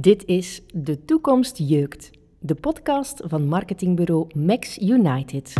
Dit 0.00 0.24
is 0.24 0.62
De 0.74 1.04
Toekomst 1.04 1.58
Jeukt, 1.58 2.10
de 2.38 2.54
podcast 2.54 3.22
van 3.24 3.46
marketingbureau 3.48 4.26
Max 4.34 4.78
United. 4.78 5.52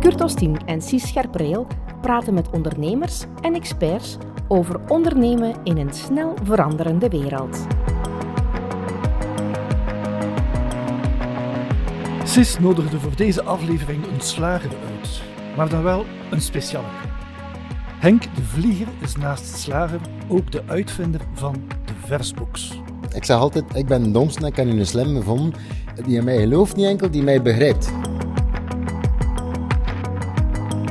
Kurt 0.00 0.20
Ostien 0.20 0.56
en 0.66 0.82
Cies 0.82 1.08
Scherpreel 1.08 1.66
praten 2.00 2.34
met 2.34 2.50
ondernemers 2.50 3.24
en 3.40 3.54
experts 3.54 4.16
over 4.48 4.80
ondernemen 4.88 5.54
in 5.64 5.76
een 5.76 5.92
snel 5.92 6.36
veranderende 6.42 7.08
wereld. 7.08 7.66
Sis 12.24 12.58
nodigde 12.58 12.98
voor 12.98 13.16
deze 13.16 13.42
aflevering 13.42 14.06
een 14.06 14.20
slager 14.20 14.70
uit, 14.70 15.22
maar 15.56 15.68
dan 15.68 15.82
wel 15.82 16.04
een 16.30 16.40
speciale. 16.40 17.11
Henk 18.02 18.22
de 18.22 18.42
Vlieger 18.42 18.88
is 19.00 19.16
naast 19.16 19.44
slager 19.44 20.00
ook 20.28 20.52
de 20.52 20.62
uitvinder 20.66 21.20
van 21.34 21.54
de 21.84 21.92
versbox. 21.94 22.80
Ik 23.14 23.24
zeg 23.24 23.36
altijd, 23.36 23.64
ik 23.74 23.86
ben 23.86 24.12
domste 24.12 24.40
en 24.40 24.46
ik 24.46 24.52
kan 24.52 24.68
u 24.68 24.78
een 24.78 24.86
slimme 24.86 25.18
gevonden 25.18 25.60
die 26.04 26.16
in 26.16 26.24
mij 26.24 26.38
gelooft 26.38 26.76
niet 26.76 26.86
enkel, 26.86 27.10
die 27.10 27.22
mij 27.22 27.42
begrijpt. 27.42 27.92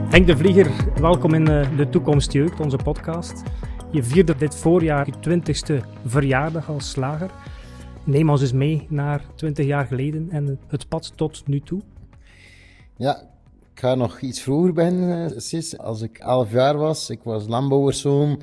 Henk 0.10 0.28
de 0.28 0.38
Vlieger, 0.38 0.72
welkom 1.02 1.34
in 1.34 1.48
eh, 1.48 1.78
De 1.78 1.90
Toekomst 1.90 2.32
Jeugd, 2.32 2.60
onze 2.60 2.78
podcast. 2.78 3.44
Je 3.92 4.04
vierde 4.04 4.36
dit 4.36 4.56
voorjaar 4.56 5.06
je 5.06 5.20
twintigste 5.20 5.82
verjaardag 6.06 6.70
als 6.70 6.90
slager. 6.90 7.32
Neem 8.04 8.30
ons 8.30 8.42
eens 8.42 8.54
mee 8.54 8.86
naar 8.90 9.22
20 9.36 9.66
jaar 9.66 9.86
geleden 9.86 10.28
en 10.30 10.60
het 10.68 10.88
pad 10.88 11.14
tot 11.16 11.48
nu 11.48 11.60
toe. 11.60 11.82
Ja, 12.98 13.30
ga 13.82 13.96
nog 13.96 14.20
iets 14.20 14.42
vroeger 14.42 14.74
beginnen, 14.74 15.32
eh, 15.32 15.40
Sis. 15.40 15.78
Als 15.78 16.02
ik 16.02 16.18
11 16.18 16.52
jaar 16.52 16.78
was, 16.78 17.10
ik 17.10 17.24
was 17.24 17.48
landbouwerszoon. 17.48 18.42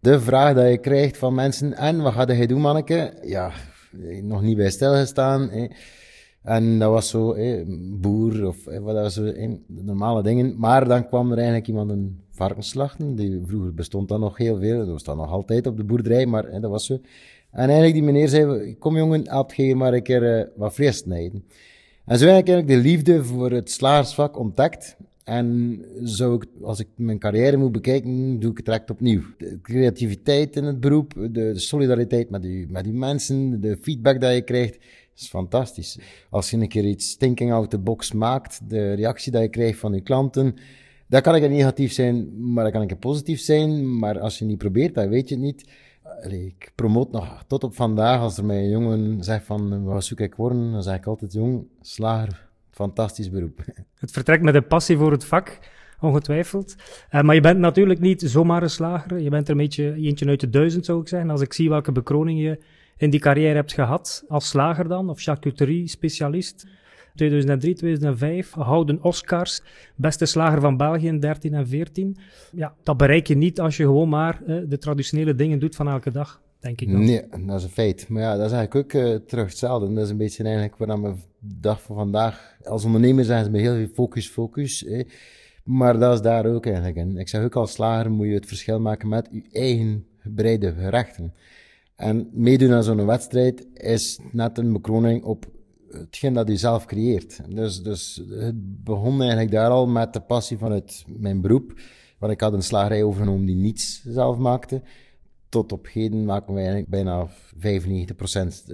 De 0.00 0.20
vraag 0.20 0.54
dat 0.54 0.70
je 0.70 0.78
krijgt 0.78 1.16
van 1.16 1.34
mensen, 1.34 1.74
en 1.74 2.02
wat 2.02 2.12
ga 2.12 2.32
je 2.32 2.46
doen, 2.46 2.60
manneke? 2.60 3.12
Ja, 3.22 3.52
nog 4.22 4.42
niet 4.42 4.56
bij 4.56 4.70
stilgestaan. 4.70 5.50
Hè. 5.50 5.66
En 6.42 6.78
dat 6.78 6.90
was 6.90 7.08
zo, 7.08 7.36
boer 8.00 8.46
of 8.46 8.64
wat 8.64 8.94
was 8.94 9.14
zo, 9.14 9.32
normale 9.66 10.22
dingen. 10.22 10.58
Maar 10.58 10.88
dan 10.88 11.08
kwam 11.08 11.30
er 11.30 11.36
eigenlijk 11.36 11.66
iemand 11.66 11.90
een 11.90 12.20
varkens 12.30 12.68
slachten. 12.68 13.14
Die, 13.14 13.42
vroeger 13.46 13.74
bestond 13.74 14.08
dat 14.08 14.20
nog 14.20 14.36
heel 14.36 14.58
veel. 14.58 14.78
Dat 14.78 14.88
was 14.88 15.04
dan 15.04 15.16
nog 15.16 15.30
altijd 15.30 15.66
op 15.66 15.76
de 15.76 15.84
boerderij, 15.84 16.26
maar 16.26 16.60
dat 16.60 16.70
was 16.70 16.86
zo. 16.86 16.98
En 17.50 17.64
eigenlijk 17.64 17.94
die 17.94 18.02
meneer 18.02 18.28
zei, 18.28 18.78
kom 18.78 18.96
jongen, 18.96 19.28
help 19.28 19.54
je 19.54 19.74
maar 19.74 19.92
een 19.92 20.02
keer 20.02 20.38
uh, 20.38 20.44
wat 20.56 20.74
vlees 20.74 20.96
snijden. 20.96 21.44
En 22.08 22.18
zo 22.18 22.26
heb 22.26 22.38
ik 22.38 22.48
eigenlijk 22.48 22.68
de 22.68 22.88
liefde 22.88 23.24
voor 23.24 23.50
het 23.50 23.70
slagersvak 23.70 24.38
ontdekt. 24.38 24.96
En 25.24 25.78
zou 26.02 26.34
ik, 26.34 26.44
als 26.62 26.80
ik 26.80 26.86
mijn 26.96 27.18
carrière 27.18 27.56
moet 27.56 27.72
bekijken, 27.72 28.40
doe 28.40 28.50
ik 28.50 28.56
het 28.56 28.66
direct 28.66 28.90
opnieuw. 28.90 29.22
De 29.38 29.58
creativiteit 29.62 30.56
in 30.56 30.64
het 30.64 30.80
beroep, 30.80 31.28
de, 31.30 31.58
solidariteit 31.58 32.30
met 32.30 32.42
die, 32.42 32.66
met 32.70 32.84
die 32.84 32.92
mensen, 32.92 33.60
de 33.60 33.78
feedback 33.80 34.20
dat 34.20 34.34
je 34.34 34.42
krijgt, 34.42 34.78
is 35.16 35.28
fantastisch. 35.28 35.98
Als 36.30 36.50
je 36.50 36.56
een 36.56 36.68
keer 36.68 36.84
iets 36.84 37.16
thinking 37.16 37.52
out 37.52 37.70
the 37.70 37.78
box 37.78 38.12
maakt, 38.12 38.60
de 38.68 38.92
reactie 38.92 39.32
dat 39.32 39.42
je 39.42 39.48
krijgt 39.48 39.78
van 39.78 39.92
je 39.92 40.00
klanten, 40.00 40.54
dat 41.08 41.22
kan 41.22 41.34
ik 41.34 41.50
negatief 41.50 41.92
zijn, 41.92 42.28
maar 42.52 42.64
dat 42.64 42.72
kan 42.72 42.82
ik 42.82 42.98
positief 42.98 43.40
zijn. 43.40 43.98
Maar 43.98 44.20
als 44.20 44.38
je 44.38 44.44
niet 44.44 44.58
probeert, 44.58 44.94
dan 44.94 45.08
weet 45.08 45.28
je 45.28 45.34
het 45.34 45.44
niet. 45.44 45.64
Ik 46.22 46.72
promoot 46.74 47.10
nog 47.10 47.44
tot 47.46 47.64
op 47.64 47.74
vandaag, 47.74 48.20
als 48.20 48.38
er 48.38 48.44
mij 48.44 48.62
een 48.62 48.68
jongen 48.68 49.24
zegt 49.24 49.44
van 49.44 49.84
wat 49.84 50.04
zoek 50.04 50.20
ik 50.20 50.34
worden, 50.34 50.72
dan 50.72 50.82
zeg 50.82 50.96
ik 50.96 51.06
altijd 51.06 51.32
jong, 51.32 51.66
slager, 51.80 52.48
fantastisch 52.70 53.30
beroep. 53.30 53.60
Het 54.00 54.10
vertrekt 54.10 54.42
met 54.42 54.54
een 54.54 54.66
passie 54.66 54.96
voor 54.96 55.12
het 55.12 55.24
vak, 55.24 55.58
ongetwijfeld. 56.00 56.76
Uh, 57.10 57.20
maar 57.20 57.34
je 57.34 57.40
bent 57.40 57.58
natuurlijk 57.58 58.00
niet 58.00 58.22
zomaar 58.22 58.62
een 58.62 58.70
slager. 58.70 59.20
Je 59.20 59.30
bent 59.30 59.44
er 59.44 59.50
een 59.50 59.60
beetje 59.60 59.94
eentje 59.94 60.26
uit 60.26 60.40
de 60.40 60.50
duizend, 60.50 60.84
zou 60.84 61.00
ik 61.00 61.08
zeggen. 61.08 61.30
Als 61.30 61.40
ik 61.40 61.52
zie 61.52 61.68
welke 61.68 61.92
bekroning 61.92 62.40
je 62.40 62.58
in 62.96 63.10
die 63.10 63.20
carrière 63.20 63.54
hebt 63.54 63.72
gehad, 63.72 64.24
als 64.28 64.48
slager 64.48 64.88
dan, 64.88 65.10
of 65.10 65.22
charcuterie-specialist. 65.22 66.66
2003, 67.18 67.74
2005, 67.74 68.52
houden 68.52 69.02
Oscars, 69.02 69.60
beste 69.96 70.26
slager 70.26 70.60
van 70.60 70.76
België 70.76 71.06
in 71.06 71.20
13 71.20 71.54
en 71.54 71.68
14. 71.68 72.16
Ja, 72.52 72.74
dat 72.82 72.96
bereik 72.96 73.26
je 73.26 73.36
niet 73.36 73.60
als 73.60 73.76
je 73.76 73.82
gewoon 73.82 74.08
maar 74.08 74.42
eh, 74.46 74.56
de 74.68 74.78
traditionele 74.78 75.34
dingen 75.34 75.58
doet 75.58 75.76
van 75.76 75.88
elke 75.88 76.10
dag, 76.10 76.40
denk 76.60 76.80
ik 76.80 76.90
dan. 76.90 77.04
Nee, 77.04 77.22
dat 77.46 77.58
is 77.58 77.64
een 77.64 77.70
feit. 77.70 78.08
Maar 78.08 78.22
ja, 78.22 78.36
dat 78.36 78.46
is 78.46 78.52
eigenlijk 78.52 78.94
ook 78.94 79.02
uh, 79.02 79.14
terug 79.14 79.48
hetzelfde. 79.48 79.94
Dat 79.94 80.04
is 80.04 80.10
een 80.10 80.16
beetje 80.16 80.42
eigenlijk 80.42 80.76
wat 80.76 81.00
mijn 81.00 81.22
dag 81.38 81.82
van 81.82 81.96
vandaag... 81.96 82.56
Als 82.64 82.84
ondernemer 82.84 83.24
zijn 83.24 83.44
ze 83.44 83.50
me 83.50 83.58
heel 83.58 83.74
veel 83.74 83.88
focus, 83.94 84.28
focus. 84.28 84.84
Eh. 84.84 85.04
Maar 85.64 85.98
dat 85.98 86.14
is 86.14 86.20
daar 86.20 86.46
ook 86.46 86.66
eigenlijk. 86.66 87.18
Ik 87.18 87.28
zeg 87.28 87.42
ook 87.44 87.56
als 87.56 87.72
slager 87.72 88.10
moet 88.10 88.26
je 88.26 88.34
het 88.34 88.46
verschil 88.46 88.80
maken 88.80 89.08
met 89.08 89.28
je 89.32 89.42
eigen 89.52 90.06
gebreide 90.18 90.72
gerechten. 90.72 91.32
En 91.96 92.28
meedoen 92.32 92.72
aan 92.72 92.82
zo'n 92.82 93.06
wedstrijd 93.06 93.66
is 93.74 94.18
net 94.32 94.58
een 94.58 94.72
bekroning 94.72 95.22
op 95.22 95.46
hetgeen 95.90 96.32
dat 96.32 96.48
je 96.48 96.56
zelf 96.56 96.84
creëert. 96.84 97.40
Dus, 97.54 97.82
dus 97.82 98.22
het 98.30 98.84
begon 98.84 99.20
eigenlijk 99.20 99.50
daar 99.50 99.70
al 99.70 99.86
met 99.86 100.12
de 100.12 100.20
passie 100.20 100.58
van 100.58 100.72
het, 100.72 101.04
mijn 101.06 101.40
beroep. 101.40 101.72
Want 102.18 102.32
ik 102.32 102.40
had 102.40 102.52
een 102.52 102.62
slagerij 102.62 103.02
overgenomen 103.02 103.46
die 103.46 103.56
niets 103.56 104.02
zelf 104.06 104.36
maakte. 104.36 104.82
Tot 105.48 105.72
op 105.72 105.88
heden 105.92 106.24
maken 106.24 106.54
we 106.54 106.60
eigenlijk 106.60 106.88
bijna 106.88 107.28
95% 107.28 107.30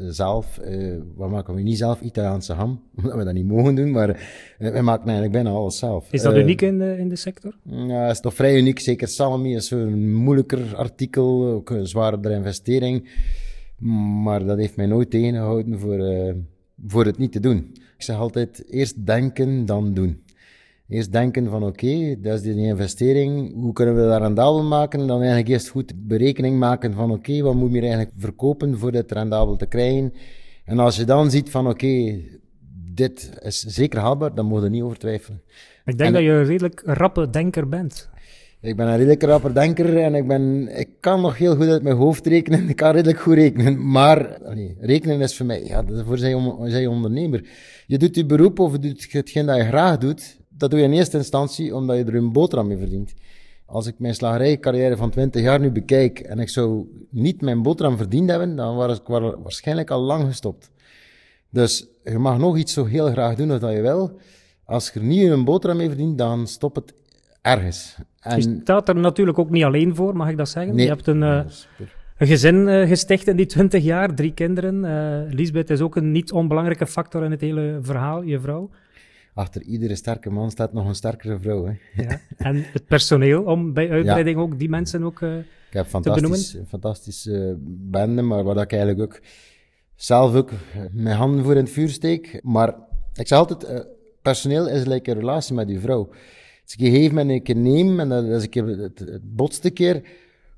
zelf. 0.08 0.60
Uh, 0.64 0.96
wat 1.14 1.30
maken 1.30 1.54
we 1.54 1.60
niet 1.60 1.78
zelf? 1.78 2.00
Italiaanse 2.00 2.52
ham, 2.52 2.82
omdat 2.96 3.14
we 3.14 3.24
dat 3.24 3.34
niet 3.34 3.46
mogen 3.46 3.74
doen, 3.74 3.90
maar 3.90 4.08
uh, 4.08 4.70
wij 4.70 4.82
maken 4.82 5.04
eigenlijk 5.04 5.32
bijna 5.32 5.50
alles 5.50 5.78
zelf. 5.78 6.12
Is 6.12 6.22
dat 6.22 6.34
uh, 6.34 6.40
uniek 6.40 6.62
in 6.62 6.78
de, 6.78 6.96
in 6.98 7.08
de 7.08 7.16
sector? 7.16 7.56
Ja, 7.62 8.08
is 8.08 8.20
toch 8.20 8.34
vrij 8.34 8.58
uniek. 8.58 8.78
Zeker 8.78 9.08
salami 9.08 9.54
is 9.54 9.70
een 9.70 10.14
moeilijker 10.14 10.76
artikel, 10.76 11.46
ook 11.46 11.70
een 11.70 11.86
zwaardere 11.86 12.34
investering. 12.34 13.08
Maar 14.22 14.44
dat 14.44 14.58
heeft 14.58 14.76
mij 14.76 14.86
nooit 14.86 15.10
tegengehouden 15.10 15.78
voor 15.78 15.98
voor 16.86 17.04
het 17.04 17.18
niet 17.18 17.32
te 17.32 17.40
doen. 17.40 17.70
Ik 17.74 18.02
zeg 18.02 18.16
altijd, 18.16 18.64
eerst 18.70 19.06
denken, 19.06 19.66
dan 19.66 19.94
doen. 19.94 20.22
Eerst 20.88 21.12
denken 21.12 21.48
van 21.48 21.62
oké, 21.62 21.86
okay, 21.86 22.20
dat 22.20 22.34
is 22.34 22.42
die 22.42 22.66
investering, 22.66 23.54
hoe 23.54 23.72
kunnen 23.72 23.94
we 23.94 24.00
daar 24.00 24.20
rendabel 24.20 24.62
maken? 24.62 25.06
Dan 25.06 25.18
eigenlijk 25.18 25.48
eerst 25.48 25.68
goed 25.68 25.92
berekening 25.96 26.58
maken 26.58 26.94
van 26.94 27.10
oké, 27.10 27.30
okay, 27.30 27.42
wat 27.42 27.54
moet 27.54 27.72
je 27.72 27.80
eigenlijk 27.80 28.12
verkopen 28.16 28.78
voor 28.78 28.92
dit 28.92 29.12
rendabel 29.12 29.56
te 29.56 29.66
krijgen? 29.66 30.12
En 30.64 30.78
als 30.78 30.96
je 30.96 31.04
dan 31.04 31.30
ziet 31.30 31.50
van 31.50 31.66
oké, 31.66 31.84
okay, 31.84 32.28
dit 32.94 33.38
is 33.42 33.60
zeker 33.60 34.00
haalbaar, 34.00 34.34
dan 34.34 34.46
moet 34.46 34.58
je 34.58 34.64
er 34.64 34.70
niet 34.70 34.82
over 34.82 34.98
twijfelen. 34.98 35.42
Ik 35.84 35.98
denk 35.98 36.08
en, 36.08 36.12
dat 36.12 36.22
je 36.22 36.28
een 36.28 36.44
redelijk 36.44 36.82
rappe 36.84 37.30
denker 37.30 37.68
bent. 37.68 38.10
Ik 38.64 38.76
ben 38.76 38.86
een 38.86 38.96
redelijk 38.96 39.22
rapper 39.22 39.54
denker 39.54 39.98
en 39.98 40.14
ik, 40.14 40.26
ben, 40.26 40.68
ik 40.78 40.88
kan 41.00 41.20
nog 41.20 41.38
heel 41.38 41.56
goed 41.56 41.68
uit 41.68 41.82
mijn 41.82 41.96
hoofd 41.96 42.26
rekenen. 42.26 42.68
Ik 42.68 42.76
kan 42.76 42.92
redelijk 42.92 43.20
goed 43.20 43.34
rekenen. 43.34 43.90
Maar 43.90 44.38
allee, 44.44 44.76
rekenen 44.80 45.20
is 45.20 45.36
voor 45.36 45.46
mij, 45.46 45.64
ja, 45.64 45.82
dat 45.82 45.96
is 45.96 46.02
voor 46.06 46.18
zij, 46.18 46.52
zij 46.64 46.86
ondernemer. 46.86 47.48
Je 47.86 47.98
doet 47.98 48.14
je 48.14 48.26
beroep 48.26 48.58
of 48.58 48.72
je 48.72 48.78
doet 48.78 49.12
hetgeen 49.12 49.46
dat 49.46 49.56
je 49.56 49.64
graag 49.64 49.98
doet. 49.98 50.36
Dat 50.48 50.70
doe 50.70 50.78
je 50.78 50.84
in 50.84 50.92
eerste 50.92 51.16
instantie 51.16 51.74
omdat 51.74 51.96
je 51.96 52.04
er 52.04 52.14
een 52.14 52.32
boterham 52.32 52.66
mee 52.66 52.76
verdient. 52.76 53.14
Als 53.66 53.86
ik 53.86 53.94
mijn 53.98 54.14
slagerijcarrière 54.14 54.96
van 54.96 55.10
20 55.10 55.42
jaar 55.42 55.60
nu 55.60 55.70
bekijk 55.70 56.18
en 56.18 56.38
ik 56.38 56.48
zou 56.48 56.86
niet 57.10 57.40
mijn 57.40 57.62
boterham 57.62 57.96
verdiend 57.96 58.30
hebben, 58.30 58.56
dan 58.56 58.76
was 58.76 58.98
ik 58.98 59.06
waarschijnlijk 59.42 59.90
al 59.90 60.00
lang 60.00 60.24
gestopt. 60.26 60.70
Dus 61.50 61.86
je 62.04 62.18
mag 62.18 62.38
nog 62.38 62.56
iets 62.56 62.72
zo 62.72 62.84
heel 62.84 63.10
graag 63.10 63.34
doen 63.34 63.58
wat 63.58 63.72
je 63.72 63.80
wil. 63.80 64.18
Als 64.64 64.90
je 64.90 65.00
er 65.00 65.06
niet 65.06 65.30
een 65.30 65.44
boterham 65.44 65.78
mee 65.78 65.88
verdient, 65.88 66.18
dan 66.18 66.46
stop 66.46 66.74
het 66.74 66.94
ergens. 67.44 67.96
En... 68.20 68.36
Je 68.36 68.58
staat 68.62 68.88
er 68.88 68.96
natuurlijk 68.96 69.38
ook 69.38 69.50
niet 69.50 69.64
alleen 69.64 69.94
voor, 69.94 70.16
mag 70.16 70.28
ik 70.28 70.36
dat 70.36 70.48
zeggen? 70.48 70.74
Nee. 70.74 70.84
Je 70.84 70.90
hebt 70.90 71.06
een, 71.06 71.22
uh, 71.22 71.42
een 72.18 72.26
gezin 72.26 72.54
uh, 72.68 72.88
gesticht 72.88 73.26
in 73.28 73.36
die 73.36 73.46
twintig 73.46 73.82
jaar, 73.82 74.14
drie 74.14 74.34
kinderen. 74.34 74.84
Uh, 74.84 75.34
Lisbeth 75.34 75.70
is 75.70 75.80
ook 75.80 75.96
een 75.96 76.12
niet 76.12 76.32
onbelangrijke 76.32 76.86
factor 76.86 77.24
in 77.24 77.30
het 77.30 77.40
hele 77.40 77.78
verhaal, 77.82 78.22
je 78.22 78.40
vrouw. 78.40 78.70
Achter 79.34 79.62
iedere 79.62 79.94
sterke 79.94 80.30
man 80.30 80.50
staat 80.50 80.72
nog 80.72 80.86
een 80.86 80.94
sterkere 80.94 81.38
vrouw. 81.40 81.66
Hè? 81.66 82.02
Ja. 82.02 82.20
En 82.36 82.64
het 82.72 82.86
personeel, 82.86 83.42
om 83.42 83.72
bij 83.72 83.90
uitbreiding 83.90 84.36
ja. 84.36 84.42
ook 84.42 84.58
die 84.58 84.68
mensen 84.68 85.02
ook 85.02 85.20
uh, 85.20 85.38
Ik 85.38 85.44
heb 85.70 85.86
fantastisch, 85.86 86.54
een 86.54 86.66
fantastische 86.66 87.56
bende, 87.66 88.22
maar 88.22 88.44
waar 88.44 88.56
ik 88.56 88.72
eigenlijk 88.72 89.02
ook 89.02 89.20
zelf 89.94 90.34
ook 90.34 90.50
mijn 90.92 91.16
handen 91.16 91.44
voor 91.44 91.56
in 91.56 91.64
het 91.64 91.72
vuur 91.72 91.88
steek. 91.88 92.40
Maar 92.42 92.74
ik 93.14 93.26
zeg 93.26 93.38
altijd, 93.38 93.86
personeel 94.22 94.68
is 94.68 94.84
like 94.84 95.10
een 95.10 95.18
relatie 95.18 95.54
met 95.54 95.68
je 95.68 95.80
vrouw. 95.80 96.10
Dus 96.64 96.74
je 96.76 96.90
geeft 96.90 97.12
me 97.12 97.20
een 97.20 97.42
keer 97.42 97.56
neem 97.56 98.00
en 98.00 98.08
dat 98.08 98.24
is 98.24 98.48
keer 98.48 98.66
het, 98.66 98.98
het 98.98 99.36
botst 99.36 99.72
keer. 99.72 100.02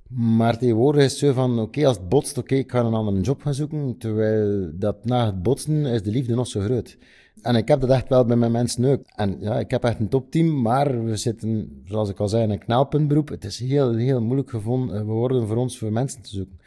Maar 0.08 0.58
tegenwoordig 0.58 1.04
is 1.04 1.10
het 1.10 1.20
zo 1.20 1.32
van, 1.32 1.58
oké, 1.58 1.86
als 1.86 1.96
het 1.96 2.08
botst, 2.08 2.38
oké, 2.38 2.54
ik 2.54 2.70
ga 2.70 2.80
een 2.80 2.94
andere 2.94 3.20
job 3.20 3.42
gaan 3.42 3.54
zoeken. 3.54 3.98
Terwijl 3.98 4.70
dat 4.74 5.04
na 5.04 5.26
het 5.26 5.42
botsen 5.42 5.86
is 5.86 6.02
de 6.02 6.10
liefde 6.10 6.34
nog 6.34 6.46
zo 6.46 6.60
groot. 6.60 6.96
En 7.42 7.56
ik 7.56 7.68
heb 7.68 7.80
dat 7.80 7.90
echt 7.90 8.08
wel 8.08 8.24
bij 8.24 8.36
mijn 8.36 8.52
mensen 8.52 8.84
ook. 8.84 9.02
En 9.16 9.36
ja, 9.40 9.58
ik 9.58 9.70
heb 9.70 9.84
echt 9.84 10.00
een 10.00 10.08
topteam, 10.08 10.60
maar 10.62 11.04
we 11.04 11.16
zitten, 11.16 11.82
zoals 11.84 12.08
ik 12.08 12.20
al 12.20 12.28
zei, 12.28 12.42
in 12.42 12.50
een 12.50 12.58
knelpuntberoep. 12.58 13.28
Het 13.28 13.44
is 13.44 13.58
heel, 13.58 13.94
heel 13.94 14.22
moeilijk 14.22 14.50
gevonden, 14.50 15.06
we 15.06 15.12
worden 15.12 15.46
voor 15.46 15.56
ons 15.56 15.78
voor 15.78 15.92
mensen 15.92 16.22
te 16.22 16.28
zoeken. 16.28 16.58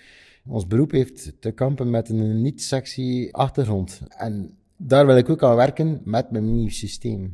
Ons 0.48 0.68
beroep 0.68 0.92
heeft 0.92 1.34
te 1.40 1.52
kampen 1.52 1.90
met 1.90 2.10
een 2.10 2.42
niet-sexy 2.42 3.28
achtergrond. 3.32 4.02
En 4.10 4.58
daar 4.78 5.06
wil 5.06 5.18
ik 5.18 5.30
ook 5.30 5.44
aan 5.44 5.56
werken 5.56 6.02
met 6.04 6.32
mijn 6.32 6.56
nieuw 6.56 6.70
systeem. 6.70 7.34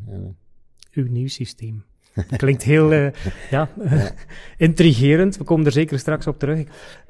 Uw 0.91 1.07
nieuw 1.11 1.27
systeem. 1.27 1.83
Klinkt 2.37 2.63
heel 2.63 2.93
uh, 2.93 3.07
ja, 3.49 3.69
intrigerend. 4.57 5.37
We 5.37 5.43
komen 5.43 5.65
er 5.65 5.71
zeker 5.71 5.99
straks 5.99 6.27
op 6.27 6.39
terug. 6.39 6.63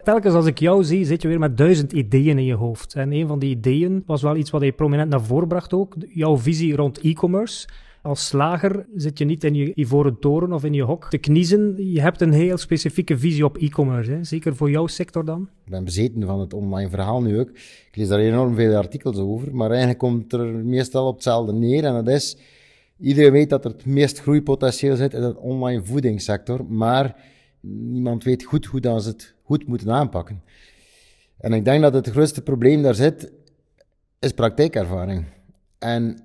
Telkens 0.04 0.34
als 0.34 0.46
ik 0.46 0.60
jou 0.60 0.84
zie, 0.84 1.06
zit 1.06 1.22
je 1.22 1.28
weer 1.28 1.40
met 1.40 1.58
duizend 1.58 1.92
ideeën 1.92 2.38
in 2.38 2.46
je 2.46 2.54
hoofd. 2.54 2.94
En 2.94 3.12
een 3.12 3.28
van 3.28 3.40
die 3.40 3.50
ideeën 3.50 4.04
was 4.06 4.22
wel 4.22 4.36
iets 4.36 4.50
wat 4.50 4.62
je 4.62 4.72
prominent 4.72 5.10
naar 5.10 5.24
voren 5.24 5.48
bracht 5.48 5.74
ook. 5.74 5.96
Jouw 6.10 6.38
visie 6.38 6.76
rond 6.76 7.00
e-commerce. 7.00 7.68
Als 8.02 8.28
slager 8.28 8.86
zit 8.96 9.18
je 9.18 9.26
niet 9.26 9.44
in 9.44 9.54
je 9.54 9.72
ivoren 9.76 10.20
toren 10.20 10.54
of 10.54 10.64
in 10.64 10.74
je 10.74 10.84
hok 10.84 11.10
te 11.10 11.18
kniezen. 11.18 11.92
Je 11.94 12.02
hebt 12.02 12.22
een 12.22 12.32
heel 12.32 12.58
specifieke 12.58 13.18
visie 13.18 13.46
op 13.46 13.58
e-commerce. 13.58 14.18
Zeker 14.22 14.56
voor 14.56 14.70
jouw 14.70 14.88
sector 14.88 15.26
dan? 15.26 15.50
Ik 15.66 15.72
ben 15.72 15.84
bezeten 15.84 16.24
van 16.24 16.40
het 16.40 16.54
online 16.54 16.90
verhaal 16.90 17.22
nu 17.22 17.40
ook. 17.40 17.50
Ik 17.50 17.96
lees 17.96 18.08
daar 18.08 18.20
enorm 18.20 18.56
veel 18.56 18.76
artikels 18.76 19.18
over. 19.18 19.56
Maar 19.56 19.70
eigenlijk 19.70 20.00
komt 20.00 20.34
er 20.34 20.46
meestal 20.46 21.08
op 21.08 21.14
hetzelfde 21.14 21.54
neer. 21.54 21.84
En 21.84 21.94
dat 21.94 22.08
is 22.08 22.38
Iedereen 23.00 23.32
weet 23.32 23.50
dat 23.50 23.66
er 23.66 23.72
het 23.72 23.86
meest 23.86 24.20
groeipotentieel 24.20 24.96
zit 24.96 25.14
in 25.14 25.22
de 25.22 25.38
online 25.38 25.84
voedingssector, 25.84 26.66
maar 26.66 27.16
niemand 27.62 28.24
weet 28.24 28.44
goed 28.44 28.66
hoe 28.66 28.80
dat 28.80 29.04
ze 29.04 29.10
het 29.10 29.34
goed 29.44 29.68
moeten 29.68 29.92
aanpakken. 29.92 30.44
En 31.38 31.54
ik 31.54 31.66
denk 31.66 31.82
dat 31.82 31.94
het 31.94 32.10
grootste 32.10 32.42
probleem 32.42 32.82
daar 32.82 32.96
zit, 32.96 33.32
is 34.20 34.32
praktijkervaring. 34.32 35.26
En 35.80 36.20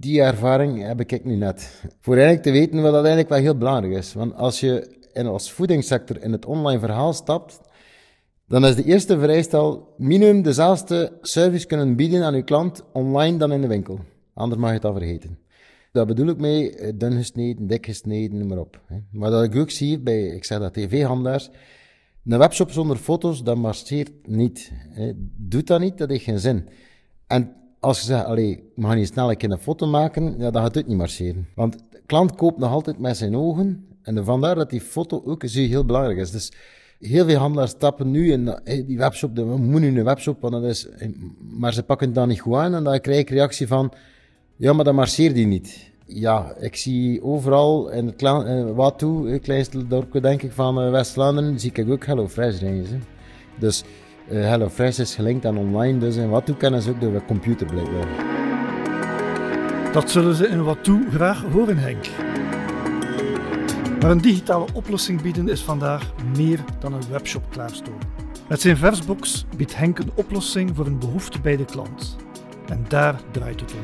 die 0.00 0.20
ervaring 0.20 0.82
heb 0.82 1.00
ik 1.00 1.24
nu 1.24 1.36
net. 1.36 1.82
Voor 2.00 2.14
eigenlijk 2.14 2.44
te 2.44 2.52
weten 2.52 2.82
wat 2.82 2.92
dat 2.92 3.04
eigenlijk 3.04 3.28
wel 3.28 3.38
heel 3.38 3.58
belangrijk 3.58 3.94
is. 3.94 4.12
Want 4.12 4.34
als 4.34 4.60
je 4.60 5.00
in 5.12 5.26
als 5.26 5.52
voedingssector 5.52 6.22
in 6.22 6.32
het 6.32 6.46
online 6.46 6.80
verhaal 6.80 7.12
stapt, 7.12 7.60
dan 8.46 8.64
is 8.66 8.74
de 8.74 8.84
eerste 8.84 9.18
vereiste 9.18 9.56
al 9.56 9.94
minimum 9.96 10.42
dezelfde 10.42 11.18
service 11.20 11.66
kunnen 11.66 11.96
bieden 11.96 12.22
aan 12.22 12.34
uw 12.34 12.44
klant 12.44 12.84
online 12.92 13.36
dan 13.36 13.52
in 13.52 13.60
de 13.60 13.66
winkel. 13.66 13.98
Anders 14.34 14.60
mag 14.60 14.70
je 14.70 14.76
het 14.76 14.84
al 14.84 14.92
vergeten. 14.92 15.38
Daar 15.92 16.06
bedoel 16.06 16.28
ik 16.28 16.38
mee 16.38 16.76
eh, 16.76 16.92
dun 16.94 17.12
gesneden, 17.12 17.66
dik 17.66 17.86
gesneden, 17.86 18.38
noem 18.38 18.48
maar 18.48 18.58
op. 18.58 18.80
Maar 19.10 19.30
dat 19.30 19.44
ik 19.44 19.56
ook 19.56 19.70
zie 19.70 19.98
bij, 19.98 20.26
ik 20.26 20.44
zeg 20.44 20.58
dat 20.58 20.74
tv-handelaars, 20.74 21.50
een 22.24 22.38
webshop 22.38 22.70
zonder 22.70 22.96
foto's, 22.96 23.42
dat 23.42 23.56
marcheert 23.56 24.10
niet. 24.26 24.72
Doet 25.36 25.66
dat 25.66 25.80
niet, 25.80 25.98
dat 25.98 26.08
heeft 26.08 26.24
geen 26.24 26.38
zin. 26.38 26.68
En 27.26 27.52
als 27.80 28.00
je 28.00 28.06
zegt, 28.06 28.24
allee, 28.24 28.72
we 28.74 28.82
gaan 28.82 28.96
niet 28.96 29.06
snel 29.06 29.32
een 29.36 29.58
foto 29.58 29.86
maken, 29.86 30.38
ja, 30.38 30.50
dan 30.50 30.62
gaat 30.62 30.74
het 30.74 30.86
niet 30.86 30.96
marcheren. 30.96 31.48
Want 31.54 31.78
de 31.90 32.02
klant 32.06 32.34
koopt 32.34 32.58
nog 32.58 32.70
altijd 32.70 32.98
met 32.98 33.16
zijn 33.16 33.36
ogen, 33.36 33.86
en 34.02 34.24
vandaar 34.24 34.54
dat 34.54 34.70
die 34.70 34.80
foto 34.80 35.22
ook 35.24 35.44
zo 35.46 35.60
heel 35.60 35.84
belangrijk 35.84 36.18
is. 36.18 36.30
Dus 36.30 36.52
heel 36.98 37.24
veel 37.24 37.38
handelaars 37.38 37.70
stappen 37.70 38.10
nu 38.10 38.32
in 38.32 38.60
die 38.64 38.98
webshop, 38.98 39.36
we 39.36 39.44
moeten 39.44 39.92
nu 39.92 39.98
een 39.98 40.04
webshop, 40.04 40.40
want 40.40 40.52
dat 40.52 40.64
is, 40.64 40.88
maar 41.38 41.72
ze 41.72 41.82
pakken 41.82 42.06
het 42.06 42.16
dan 42.16 42.28
niet 42.28 42.40
goed 42.40 42.54
aan, 42.54 42.74
en 42.74 42.84
dan 42.84 43.00
krijg 43.00 43.18
ik 43.20 43.30
reactie 43.30 43.66
van, 43.66 43.92
ja, 44.56 44.72
maar 44.72 44.84
dat 44.84 44.94
marcheert 44.94 45.34
die 45.34 45.46
niet. 45.46 45.90
Ja, 46.06 46.54
ik 46.60 46.76
zie 46.76 47.22
overal 47.22 47.90
in 47.90 48.06
het 48.06 48.22
uh, 48.22 48.70
wat 48.74 48.98
toe, 48.98 49.28
het 49.28 49.42
kleinste 49.42 49.86
dorpje 49.86 50.20
denk 50.20 50.42
ik 50.42 50.52
van 50.52 50.84
uh, 50.84 50.90
West-Vlaanderen, 50.90 51.60
zie 51.60 51.72
ik 51.74 51.90
ook 51.90 52.06
HelloFresh 52.06 52.60
reizen. 52.60 53.02
Dus 53.58 53.84
uh, 54.30 54.48
HelloFresh 54.48 54.98
is 54.98 55.14
gelinkt 55.14 55.46
aan 55.46 55.58
online, 55.58 55.98
dus 55.98 56.16
in 56.16 56.28
wat 56.28 56.46
toe 56.46 56.56
kennen 56.56 56.82
ze 56.82 56.90
ook 56.90 57.00
de 57.00 57.20
computer 57.26 57.66
blijkbaar. 57.66 58.40
Dat 59.92 60.10
zullen 60.10 60.34
ze 60.34 60.48
in 60.48 60.64
wat 60.64 60.84
toe 60.84 61.06
graag 61.10 61.44
horen, 61.52 61.78
Henk. 61.78 62.06
Maar 64.00 64.10
een 64.10 64.20
digitale 64.20 64.66
oplossing 64.74 65.22
bieden 65.22 65.48
is 65.48 65.60
vandaag 65.60 66.12
meer 66.36 66.64
dan 66.80 66.92
een 66.92 67.08
webshop 67.10 67.42
klaarstomen. 67.50 68.00
Met 68.48 68.60
zijn 68.60 68.76
versbox 68.76 69.46
biedt 69.56 69.76
Henk 69.76 69.98
een 69.98 70.10
oplossing 70.14 70.70
voor 70.74 70.86
een 70.86 70.98
behoefte 70.98 71.40
bij 71.40 71.56
de 71.56 71.64
klant. 71.64 72.16
En 72.72 72.84
daar 72.88 73.20
draait 73.30 73.60
het 73.60 73.72
om. 73.72 73.78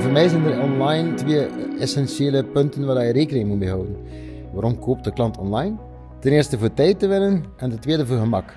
Voor 0.00 0.12
mij 0.12 0.28
zijn 0.28 0.44
er 0.44 0.62
online 0.62 1.14
twee 1.14 1.46
essentiële 1.78 2.44
punten 2.44 2.86
waar 2.86 3.04
je 3.04 3.12
rekening 3.12 3.58
mee 3.58 3.68
houden. 3.68 3.96
Waarom 4.52 4.78
koopt 4.78 5.04
de 5.04 5.12
klant 5.12 5.38
online? 5.38 5.76
Ten 6.20 6.32
eerste 6.32 6.58
voor 6.58 6.74
tijd 6.74 6.98
te 6.98 7.06
winnen 7.06 7.44
en 7.56 7.70
ten 7.70 7.80
tweede 7.80 8.06
voor 8.06 8.18
gemak. 8.18 8.56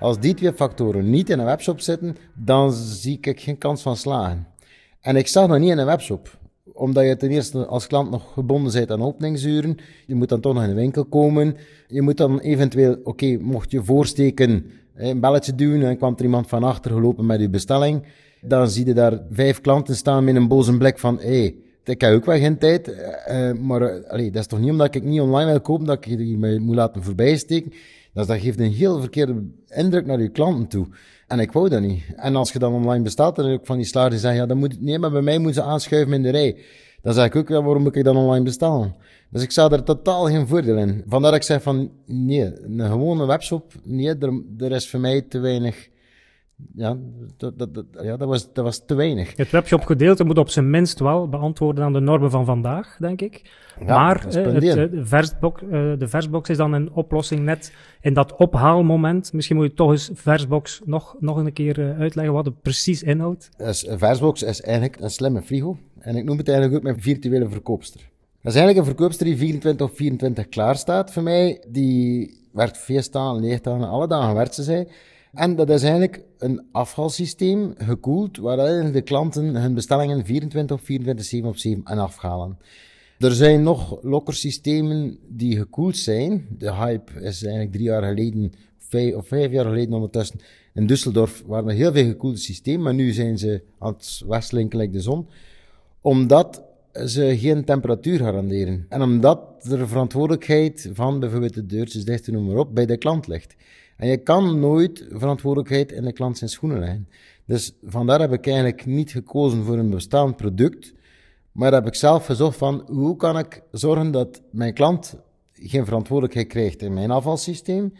Als 0.00 0.20
die 0.20 0.34
twee 0.34 0.52
factoren 0.52 1.10
niet 1.10 1.30
in 1.30 1.38
een 1.38 1.44
webshop 1.44 1.80
zitten, 1.80 2.16
dan 2.34 2.72
zie 2.72 3.18
ik 3.20 3.40
geen 3.40 3.58
kans 3.58 3.82
van 3.82 3.96
slagen. 3.96 4.46
En 5.00 5.16
ik 5.16 5.26
zag 5.26 5.48
nog 5.48 5.58
niet 5.58 5.70
in 5.70 5.78
een 5.78 5.86
webshop 5.86 6.40
omdat 6.74 7.04
je 7.04 7.16
ten 7.16 7.30
eerste 7.30 7.66
als 7.66 7.86
klant 7.86 8.10
nog 8.10 8.32
gebonden 8.32 8.72
bent 8.72 8.90
aan 8.90 9.02
openingsuren. 9.02 9.76
Je 10.06 10.14
moet 10.14 10.28
dan 10.28 10.40
toch 10.40 10.54
nog 10.54 10.62
in 10.62 10.68
de 10.68 10.74
winkel 10.74 11.04
komen. 11.04 11.56
Je 11.86 12.02
moet 12.02 12.16
dan 12.16 12.38
eventueel, 12.38 12.96
oké, 13.04 13.38
mocht 13.40 13.70
je 13.70 13.84
voorsteken, 13.84 14.70
een 14.94 15.20
belletje 15.20 15.54
doen 15.54 15.82
en 15.82 15.96
kwam 15.96 16.14
er 16.16 16.24
iemand 16.24 16.48
van 16.48 16.64
achter 16.64 16.90
gelopen 16.90 17.26
met 17.26 17.40
je 17.40 17.48
bestelling. 17.48 18.02
Dan 18.40 18.70
zie 18.70 18.86
je 18.86 18.94
daar 18.94 19.20
vijf 19.30 19.60
klanten 19.60 19.96
staan 19.96 20.24
met 20.24 20.36
een 20.36 20.48
boze 20.48 20.76
blik 20.76 20.98
van, 20.98 21.18
hé, 21.20 21.38
hey, 21.38 21.54
ik 21.84 22.00
heb 22.00 22.14
ook 22.14 22.24
wel 22.24 22.38
geen 22.38 22.58
tijd. 22.58 22.88
Uh, 22.88 23.52
maar 23.52 23.82
uh, 23.82 24.10
allee, 24.10 24.30
dat 24.30 24.40
is 24.40 24.46
toch 24.46 24.60
niet 24.60 24.70
omdat 24.70 24.94
ik 24.94 25.02
niet 25.02 25.20
online 25.20 25.50
wil 25.50 25.60
kopen 25.60 25.86
dat 25.86 26.06
ik 26.06 26.38
mij 26.38 26.58
moet 26.58 26.74
laten 26.74 27.02
voorbijsteken. 27.02 27.72
Dat 28.12 28.30
geeft 28.30 28.60
een 28.60 28.72
heel 28.72 29.00
verkeerde 29.00 29.42
indruk 29.68 30.06
naar 30.06 30.20
je 30.20 30.28
klanten 30.28 30.66
toe. 30.66 30.86
En 31.26 31.38
ik 31.38 31.52
wou 31.52 31.68
dat 31.68 31.80
niet. 31.80 32.02
En 32.16 32.36
als 32.36 32.52
je 32.52 32.58
dan 32.58 32.72
online 32.72 33.02
bestaat, 33.02 33.36
dan 33.36 33.52
ook 33.52 33.66
van 33.66 33.76
die 33.76 33.86
slager 33.86 34.10
die 34.10 34.18
zeggen, 34.18 34.40
ja, 34.40 34.46
dan 34.46 34.56
moet, 34.56 34.80
nee, 34.80 34.98
maar 34.98 35.10
bij 35.10 35.22
mij 35.22 35.38
moeten 35.38 35.62
ze 35.62 35.68
aanschuiven 35.68 36.12
in 36.12 36.22
de 36.22 36.30
rij. 36.30 36.56
Dan 37.02 37.14
zeg 37.14 37.26
ik 37.26 37.36
ook, 37.36 37.48
ja, 37.48 37.62
waarom 37.62 37.82
moet 37.82 37.96
ik 37.96 38.04
dan 38.04 38.16
online 38.16 38.44
bestellen? 38.44 38.94
Dus 39.30 39.42
ik 39.42 39.50
zag 39.50 39.72
er 39.72 39.82
totaal 39.82 40.24
geen 40.24 40.46
voordeel 40.46 40.76
in. 40.76 41.02
Vandaar 41.06 41.30
dat 41.30 41.40
ik 41.40 41.46
zeg 41.46 41.62
van, 41.62 41.90
nee, 42.06 42.52
een 42.62 42.80
gewone 42.80 43.26
webshop, 43.26 43.72
nee, 43.84 44.16
er, 44.18 44.42
er 44.58 44.72
is 44.72 44.90
voor 44.90 45.00
mij 45.00 45.22
te 45.22 45.38
weinig 45.38 45.90
ja, 46.74 46.96
dat, 47.36 47.58
dat, 47.58 47.74
dat, 47.74 47.84
ja 48.02 48.16
dat, 48.16 48.28
was, 48.28 48.52
dat 48.52 48.64
was 48.64 48.84
te 48.86 48.94
weinig. 48.94 49.36
Het 49.36 49.50
webshop-gedeelte 49.50 50.24
moet 50.24 50.38
op 50.38 50.48
zijn 50.48 50.70
minst 50.70 50.98
wel 50.98 51.28
beantwoorden 51.28 51.84
aan 51.84 51.92
de 51.92 52.00
normen 52.00 52.30
van 52.30 52.44
vandaag, 52.44 52.96
denk 52.98 53.20
ik. 53.20 53.50
maar 53.86 54.16
eh, 54.16 54.44
het, 54.44 54.64
eh, 54.64 54.74
de, 54.74 55.00
versbox, 55.04 55.62
uh, 55.62 55.70
de 55.98 56.08
versbox 56.08 56.48
is 56.48 56.56
dan 56.56 56.72
een 56.72 56.92
oplossing 56.92 57.40
net 57.40 57.72
in 58.00 58.14
dat 58.14 58.36
ophaalmoment. 58.36 59.32
Misschien 59.32 59.56
moet 59.56 59.66
je 59.66 59.74
toch 59.74 59.90
eens 59.90 60.10
versbox 60.14 60.80
nog, 60.84 61.16
nog 61.18 61.36
een 61.36 61.52
keer 61.52 61.78
uh, 61.78 61.98
uitleggen 61.98 62.34
wat 62.34 62.44
het 62.44 62.62
precies 62.62 63.02
inhoudt. 63.02 63.50
Dus, 63.56 63.86
versbox 63.90 64.42
is 64.42 64.60
eigenlijk 64.60 65.00
een 65.00 65.10
slimme 65.10 65.42
frigo. 65.42 65.78
En 66.02 66.16
ik 66.16 66.24
noem 66.24 66.38
het 66.38 66.48
eigenlijk 66.48 66.76
ook 66.78 66.82
mijn 66.82 67.02
virtuele 67.02 67.48
verkoopster. 67.48 68.00
Dat 68.40 68.52
is 68.52 68.58
eigenlijk 68.58 68.78
een 68.78 68.94
verkoopster 68.94 69.26
die 69.26 69.36
24 69.36 69.86
of 69.90 69.96
24 69.96 70.48
klaar 70.48 70.76
staat 70.76 71.12
voor 71.12 71.22
mij. 71.22 71.64
Die 71.68 72.34
werkt 72.52 72.76
feestdagen, 72.76 73.40
leegdagen, 73.40 73.88
alle 73.88 74.08
dagen 74.08 74.34
werkt 74.34 74.54
ze 74.54 74.62
zij. 74.62 74.88
En 75.32 75.56
dat 75.56 75.70
is 75.70 75.82
eigenlijk 75.82 76.22
een 76.38 76.62
afhaalsysteem 76.72 77.74
gekoeld, 77.76 78.36
waarin 78.36 78.92
de 78.92 79.02
klanten 79.02 79.56
hun 79.56 79.74
bestellingen 79.74 80.24
24 80.24 80.76
of 80.76 80.82
24, 80.82 81.24
7 81.24 81.48
op 81.48 81.56
7 81.56 81.84
en 81.84 81.98
afhalen. 81.98 82.58
Er 83.18 83.32
zijn 83.32 83.62
nog 83.62 83.98
lokkersystemen 84.02 85.18
die 85.28 85.56
gekoeld 85.56 85.96
zijn. 85.96 86.46
De 86.58 86.74
hype 86.74 87.12
is 87.20 87.42
eigenlijk 87.42 87.72
drie 87.72 87.84
jaar 87.84 88.02
geleden, 88.02 88.52
of 89.16 89.26
vijf 89.26 89.50
jaar 89.52 89.64
geleden 89.64 89.94
ondertussen, 89.94 90.40
in 90.74 90.86
Düsseldorf 90.86 91.46
waren 91.46 91.68
er 91.68 91.74
heel 91.74 91.92
veel 91.92 92.04
gekoelde 92.04 92.38
systemen, 92.38 92.82
maar 92.82 92.94
nu 92.94 93.12
zijn 93.12 93.38
ze 93.38 93.62
aan 93.78 93.92
het 93.92 94.22
westelen 94.26 94.70
gelijk 94.70 94.92
de 94.92 95.00
zon. 95.00 95.26
Omdat 96.02 96.62
ze 97.04 97.38
geen 97.38 97.64
temperatuur 97.64 98.18
garanderen. 98.18 98.86
En 98.88 99.02
omdat 99.02 99.66
er 99.70 99.88
verantwoordelijkheid 99.88 100.90
van 100.92 101.20
bijvoorbeeld 101.20 101.54
de 101.54 101.66
deurtjes 101.66 102.04
dicht 102.04 102.30
noem 102.30 102.46
maar 102.46 102.56
op, 102.56 102.74
bij 102.74 102.86
de 102.86 102.96
klant 102.96 103.26
ligt. 103.26 103.54
En 103.96 104.08
je 104.08 104.16
kan 104.16 104.60
nooit 104.60 105.06
verantwoordelijkheid 105.10 105.92
in 105.92 106.04
de 106.04 106.12
klant 106.12 106.38
zijn 106.38 106.50
schoenen 106.50 106.78
leggen. 106.78 107.08
Dus 107.44 107.72
vandaar 107.84 108.20
heb 108.20 108.32
ik 108.32 108.46
eigenlijk 108.46 108.86
niet 108.86 109.10
gekozen 109.10 109.64
voor 109.64 109.78
een 109.78 109.90
bestaand 109.90 110.36
product, 110.36 110.92
maar 111.52 111.72
heb 111.72 111.86
ik 111.86 111.94
zelf 111.94 112.26
gezocht 112.26 112.56
van 112.56 112.84
hoe 112.86 113.16
kan 113.16 113.38
ik 113.38 113.62
zorgen 113.70 114.10
dat 114.10 114.42
mijn 114.50 114.74
klant 114.74 115.16
geen 115.52 115.84
verantwoordelijkheid 115.84 116.46
krijgt 116.46 116.82
in 116.82 116.94
mijn 116.94 117.10
afvalsysteem. 117.10 117.92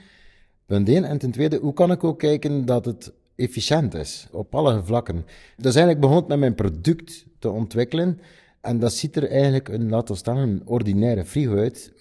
Punt 0.66 0.88
1. 0.88 1.04
En 1.04 1.18
ten 1.18 1.30
tweede, 1.30 1.59
hoe 1.59 1.73
kan 1.73 1.90
ik 1.90 2.04
ook 2.04 2.18
kijken 2.18 2.64
dat 2.64 2.85
het 2.85 3.12
efficiënt 3.37 3.94
is 3.94 4.26
op 4.32 4.54
alle 4.54 4.82
vlakken. 4.85 5.25
Dus 5.56 5.75
eigenlijk 5.75 6.00
begon 6.00 6.16
het 6.16 6.28
met 6.28 6.38
mijn 6.38 6.54
product 6.54 7.26
te 7.42 7.50
ontwikkelen. 7.50 8.18
En 8.61 8.78
dat 8.78 8.92
ziet 8.92 9.16
er 9.16 9.30
eigenlijk, 9.30 9.68
een, 9.68 9.88
laten 9.88 10.14
we 10.14 10.20
staan, 10.20 10.37
een 10.37 10.62
ordinaire 10.64 11.25
frigo 11.25 11.56
uit. 11.56 11.92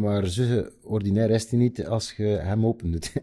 Maar 0.00 0.26
zo 0.26 0.64
ordinair 0.82 1.30
is 1.30 1.48
die 1.48 1.58
niet 1.58 1.86
als 1.86 2.12
je 2.16 2.24
hem 2.24 2.66
open 2.66 2.90
doet. 2.90 3.12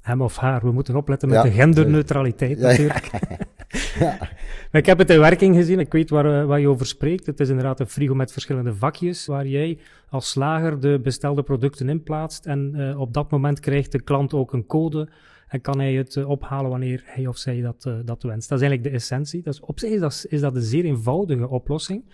Hem 0.00 0.22
of 0.22 0.36
haar. 0.36 0.60
We 0.60 0.72
moeten 0.72 0.96
opletten 0.96 1.28
met 1.28 1.42
de 1.42 1.50
genderneutraliteit 1.50 2.58
natuurlijk. 2.58 3.10
ja. 3.98 4.18
Maar 4.70 4.80
ik 4.80 4.86
heb 4.86 4.98
het 4.98 5.10
in 5.10 5.18
werking 5.18 5.54
gezien. 5.54 5.78
Ik 5.80 5.92
weet 5.92 6.10
waar, 6.10 6.46
waar 6.46 6.60
je 6.60 6.68
over 6.68 6.86
spreekt. 6.86 7.26
Het 7.26 7.40
is 7.40 7.48
inderdaad 7.48 7.80
een 7.80 7.86
frigo 7.86 8.14
met 8.14 8.32
verschillende 8.32 8.74
vakjes, 8.74 9.26
waar 9.26 9.46
jij 9.46 9.78
als 10.08 10.30
slager 10.30 10.80
de 10.80 11.00
bestelde 11.02 11.42
producten 11.42 11.88
in 11.88 12.02
plaatst. 12.02 12.46
En 12.46 12.72
uh, 12.76 13.00
op 13.00 13.14
dat 13.14 13.30
moment 13.30 13.60
krijgt 13.60 13.92
de 13.92 14.02
klant 14.02 14.34
ook 14.34 14.52
een 14.52 14.66
code 14.66 15.08
en 15.50 15.60
kan 15.60 15.78
hij 15.78 15.94
het 15.94 16.24
ophalen 16.24 16.70
wanneer 16.70 17.02
hij 17.04 17.26
of 17.26 17.36
zij 17.36 17.60
dat, 17.60 17.82
dat 18.04 18.22
wenst. 18.22 18.48
Dat 18.48 18.60
is 18.60 18.64
eigenlijk 18.66 18.82
de 18.82 18.90
essentie. 18.90 19.42
Dat 19.42 19.54
is, 19.54 19.60
op 19.60 19.78
zich 19.78 19.90
is 19.90 20.00
dat, 20.00 20.26
is 20.28 20.40
dat 20.40 20.56
een 20.56 20.62
zeer 20.62 20.84
eenvoudige 20.84 21.48
oplossing. 21.48 22.04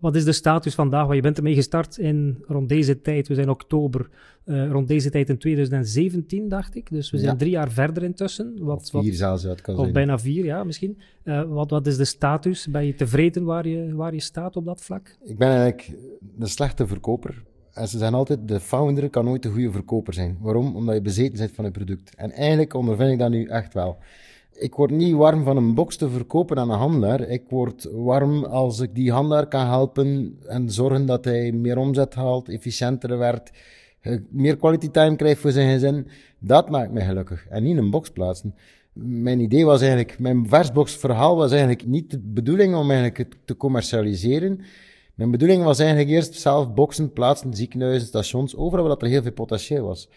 Wat 0.00 0.16
is 0.16 0.24
de 0.24 0.32
status 0.32 0.74
vandaag? 0.74 1.02
Want 1.02 1.14
je 1.14 1.22
bent 1.22 1.36
ermee 1.36 1.54
gestart 1.54 1.98
in 1.98 2.44
rond 2.46 2.68
deze 2.68 3.00
tijd. 3.00 3.28
We 3.28 3.34
zijn 3.34 3.48
oktober, 3.48 4.08
uh, 4.44 4.70
rond 4.70 4.88
deze 4.88 5.10
tijd 5.10 5.28
in 5.28 5.38
2017, 5.38 6.48
dacht 6.48 6.74
ik. 6.74 6.90
Dus 6.90 7.10
we 7.10 7.18
zijn 7.18 7.36
drie 7.36 7.50
jaar 7.50 7.70
verder 7.70 8.02
intussen. 8.02 8.54
Wat, 8.58 8.90
of 8.92 9.02
vier 9.02 9.14
zelfs, 9.14 9.46
kan 9.62 9.76
Of 9.76 9.92
bijna 9.92 10.18
vier, 10.18 10.44
ja, 10.44 10.64
misschien. 10.64 10.98
Uh, 11.24 11.42
wat, 11.42 11.70
wat 11.70 11.86
is 11.86 11.96
de 11.96 12.04
status? 12.04 12.66
Ben 12.66 12.86
je 12.86 12.94
tevreden 12.94 13.44
waar 13.44 13.68
je, 13.68 13.94
waar 13.94 14.14
je 14.14 14.20
staat 14.20 14.56
op 14.56 14.64
dat 14.64 14.80
vlak? 14.80 15.16
Ik 15.24 15.38
ben 15.38 15.48
eigenlijk 15.48 15.98
een 16.38 16.48
slechte 16.48 16.86
verkoper. 16.86 17.42
En 17.72 17.88
ze 17.88 17.98
zijn 17.98 18.14
altijd, 18.14 18.48
de 18.48 18.60
founder 18.60 19.10
kan 19.10 19.24
nooit 19.24 19.44
een 19.44 19.52
goede 19.52 19.72
verkoper 19.72 20.14
zijn. 20.14 20.38
Waarom? 20.40 20.76
Omdat 20.76 20.94
je 20.94 21.00
bezeten 21.00 21.38
bent 21.38 21.52
van 21.54 21.64
een 21.64 21.72
product. 21.72 22.14
En 22.14 22.32
eigenlijk 22.32 22.74
ondervind 22.74 23.12
ik 23.12 23.18
dat 23.18 23.30
nu 23.30 23.44
echt 23.44 23.74
wel 23.74 23.98
ik 24.58 24.74
word 24.74 24.90
niet 24.90 25.14
warm 25.14 25.44
van 25.44 25.56
een 25.56 25.74
box 25.74 25.96
te 25.96 26.10
verkopen 26.10 26.58
aan 26.58 26.70
een 26.70 26.78
handelaar. 26.78 27.20
Ik 27.20 27.42
word 27.48 27.88
warm 27.92 28.44
als 28.44 28.80
ik 28.80 28.94
die 28.94 29.12
handelaar 29.12 29.46
kan 29.46 29.66
helpen 29.66 30.38
en 30.46 30.70
zorgen 30.70 31.06
dat 31.06 31.24
hij 31.24 31.52
meer 31.52 31.78
omzet 31.78 32.14
haalt, 32.14 32.48
efficiënter 32.48 33.18
werkt, 33.18 33.50
eh, 34.00 34.18
meer 34.30 34.56
quality 34.56 34.88
time 34.88 35.16
krijgt 35.16 35.40
voor 35.40 35.50
zijn 35.50 35.72
gezin. 35.72 36.06
Dat 36.38 36.70
maakt 36.70 36.92
mij 36.92 37.04
gelukkig. 37.04 37.46
En 37.48 37.62
niet 37.62 37.76
een 37.76 37.90
box 37.90 38.10
plaatsen. 38.10 38.54
Mijn 38.92 39.40
idee 39.40 39.64
was 39.64 39.80
eigenlijk, 39.80 40.18
mijn 40.18 40.48
versbox 40.48 40.96
verhaal 40.96 41.36
was 41.36 41.50
eigenlijk 41.50 41.86
niet 41.86 42.10
de 42.10 42.18
bedoeling 42.18 42.74
om 42.74 42.90
eigenlijk 42.90 43.18
het 43.18 43.36
te 43.44 43.56
commercialiseren. 43.56 44.60
Mijn 45.18 45.30
bedoeling 45.30 45.64
was 45.64 45.78
eigenlijk 45.78 46.10
eerst 46.10 46.34
zelf 46.34 46.74
boxen 46.74 47.12
plaatsen, 47.12 47.54
ziekenhuizen, 47.54 48.08
stations, 48.08 48.56
overal 48.56 48.86
waar 48.86 48.96
er 48.96 49.08
heel 49.08 49.22
veel 49.22 49.32
potentieel 49.32 49.86
was. 49.86 50.08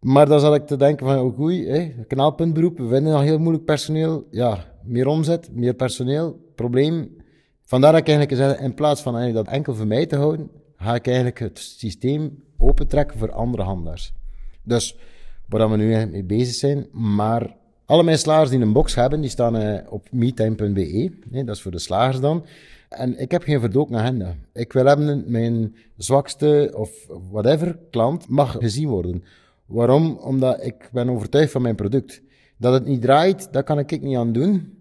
Maar 0.00 0.26
dan 0.26 0.40
zat 0.40 0.54
ik 0.54 0.66
te 0.66 0.76
denken 0.76 1.06
van, 1.06 1.18
oh 1.18 1.36
goei, 1.36 1.68
hè, 1.68 2.04
knaalpuntberoep, 2.06 2.78
we 2.78 2.88
vinden 2.88 3.14
al 3.14 3.20
heel 3.20 3.38
moeilijk 3.38 3.64
personeel. 3.64 4.26
Ja, 4.30 4.74
meer 4.84 5.06
omzet, 5.06 5.48
meer 5.52 5.74
personeel, 5.74 6.52
probleem. 6.54 7.16
Vandaar 7.62 7.92
dat 7.92 8.00
ik 8.00 8.08
eigenlijk 8.08 8.38
gezegd 8.38 8.60
in 8.60 8.74
plaats 8.74 9.02
van 9.02 9.16
eigenlijk 9.16 9.46
dat 9.46 9.54
enkel 9.54 9.74
voor 9.74 9.86
mij 9.86 10.06
te 10.06 10.16
houden, 10.16 10.50
ga 10.76 10.94
ik 10.94 11.06
eigenlijk 11.06 11.38
het 11.38 11.58
systeem 11.58 12.42
opentrekken 12.58 13.18
voor 13.18 13.32
andere 13.32 13.62
handelaars. 13.62 14.12
Dus, 14.62 14.96
waar 15.48 15.70
we 15.70 15.76
nu 15.76 16.06
mee 16.06 16.24
bezig 16.24 16.54
zijn, 16.54 16.86
maar 16.92 17.56
alle 17.90 18.02
mijn 18.02 18.18
slagers 18.18 18.50
die 18.50 18.60
een 18.60 18.72
box 18.72 18.94
hebben, 18.94 19.20
die 19.20 19.30
staan 19.30 19.56
uh, 19.56 19.78
op 19.88 20.08
meetime.be. 20.10 21.10
Dat 21.44 21.56
is 21.56 21.62
voor 21.62 21.70
de 21.70 21.78
slagers 21.78 22.20
dan. 22.20 22.44
En 22.88 23.20
ik 23.20 23.30
heb 23.30 23.42
geen 23.42 23.60
verdoken 23.60 23.96
agenda. 23.96 24.34
Ik 24.52 24.72
wil 24.72 24.84
hebben 24.84 25.24
mijn 25.26 25.76
zwakste 25.96 26.72
of 26.76 26.90
whatever 27.30 27.78
klant 27.90 28.28
mag 28.28 28.52
gezien 28.52 28.88
worden. 28.88 29.24
Waarom? 29.66 30.16
Omdat 30.16 30.64
ik 30.64 30.88
ben 30.92 31.10
overtuigd 31.10 31.52
van 31.52 31.62
mijn 31.62 31.74
product. 31.74 32.22
Dat 32.56 32.72
het 32.72 32.86
niet 32.86 33.02
draait, 33.02 33.52
dat 33.52 33.64
kan 33.64 33.78
ik 33.78 34.00
niet 34.00 34.16
aan 34.16 34.32
doen. 34.32 34.78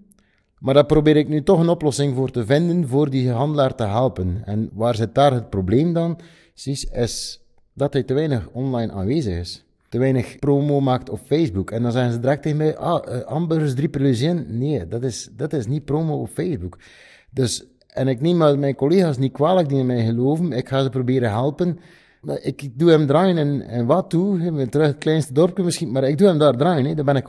Maar 0.59 0.73
daar 0.73 0.85
probeer 0.85 1.17
ik 1.17 1.27
nu 1.27 1.43
toch 1.43 1.59
een 1.59 1.69
oplossing 1.69 2.15
voor 2.15 2.31
te 2.31 2.45
vinden, 2.45 2.87
voor 2.87 3.09
die 3.09 3.31
handelaar 3.31 3.75
te 3.75 3.85
helpen. 3.85 4.41
En 4.45 4.69
waar 4.73 4.95
zit 4.95 5.15
daar 5.15 5.33
het 5.33 5.49
probleem 5.49 5.93
dan? 5.93 6.19
Precies, 6.53 6.83
is 6.83 7.41
dat 7.73 7.93
hij 7.93 8.03
te 8.03 8.13
weinig 8.13 8.49
online 8.51 8.91
aanwezig 8.91 9.39
is. 9.39 9.63
Te 9.89 9.97
weinig 9.97 10.39
promo 10.39 10.79
maakt 10.79 11.09
op 11.09 11.19
Facebook. 11.25 11.71
En 11.71 11.81
dan 11.81 11.91
zeggen 11.91 12.11
ze 12.11 12.19
direct 12.19 12.41
tegen 12.41 12.57
mij, 12.57 12.77
ah, 12.77 13.27
hamburgers 13.27 13.73
3 13.73 13.89
per 13.89 14.45
Nee, 14.47 14.87
dat 14.87 15.03
is, 15.03 15.29
dat 15.31 15.53
is 15.53 15.67
niet 15.67 15.85
promo 15.85 16.21
op 16.21 16.29
Facebook. 16.29 16.77
Dus, 17.31 17.65
en 17.87 18.07
ik 18.07 18.21
neem 18.21 18.37
mijn 18.37 18.75
collega's 18.75 19.17
niet 19.17 19.33
kwalijk 19.33 19.69
die 19.69 19.79
in 19.79 19.85
mij 19.85 20.05
geloven. 20.05 20.51
Ik 20.51 20.67
ga 20.67 20.83
ze 20.83 20.89
proberen 20.89 21.29
helpen 21.29 21.79
ik 22.41 22.79
doe 22.79 22.89
hem 22.89 23.05
draaien 23.05 23.37
en, 23.37 23.61
en 23.61 23.85
wat 23.85 24.09
toe, 24.09 24.67
terug 24.69 24.87
het 24.87 24.97
kleinste 24.97 25.33
dorpje 25.33 25.63
misschien, 25.63 25.91
maar 25.91 26.03
ik 26.03 26.17
doe 26.17 26.27
hem 26.27 26.37
daar 26.37 26.57
draaien, 26.57 26.85
hè. 26.85 26.93
daar 26.93 27.05
ben 27.05 27.15
ik 27.15 27.27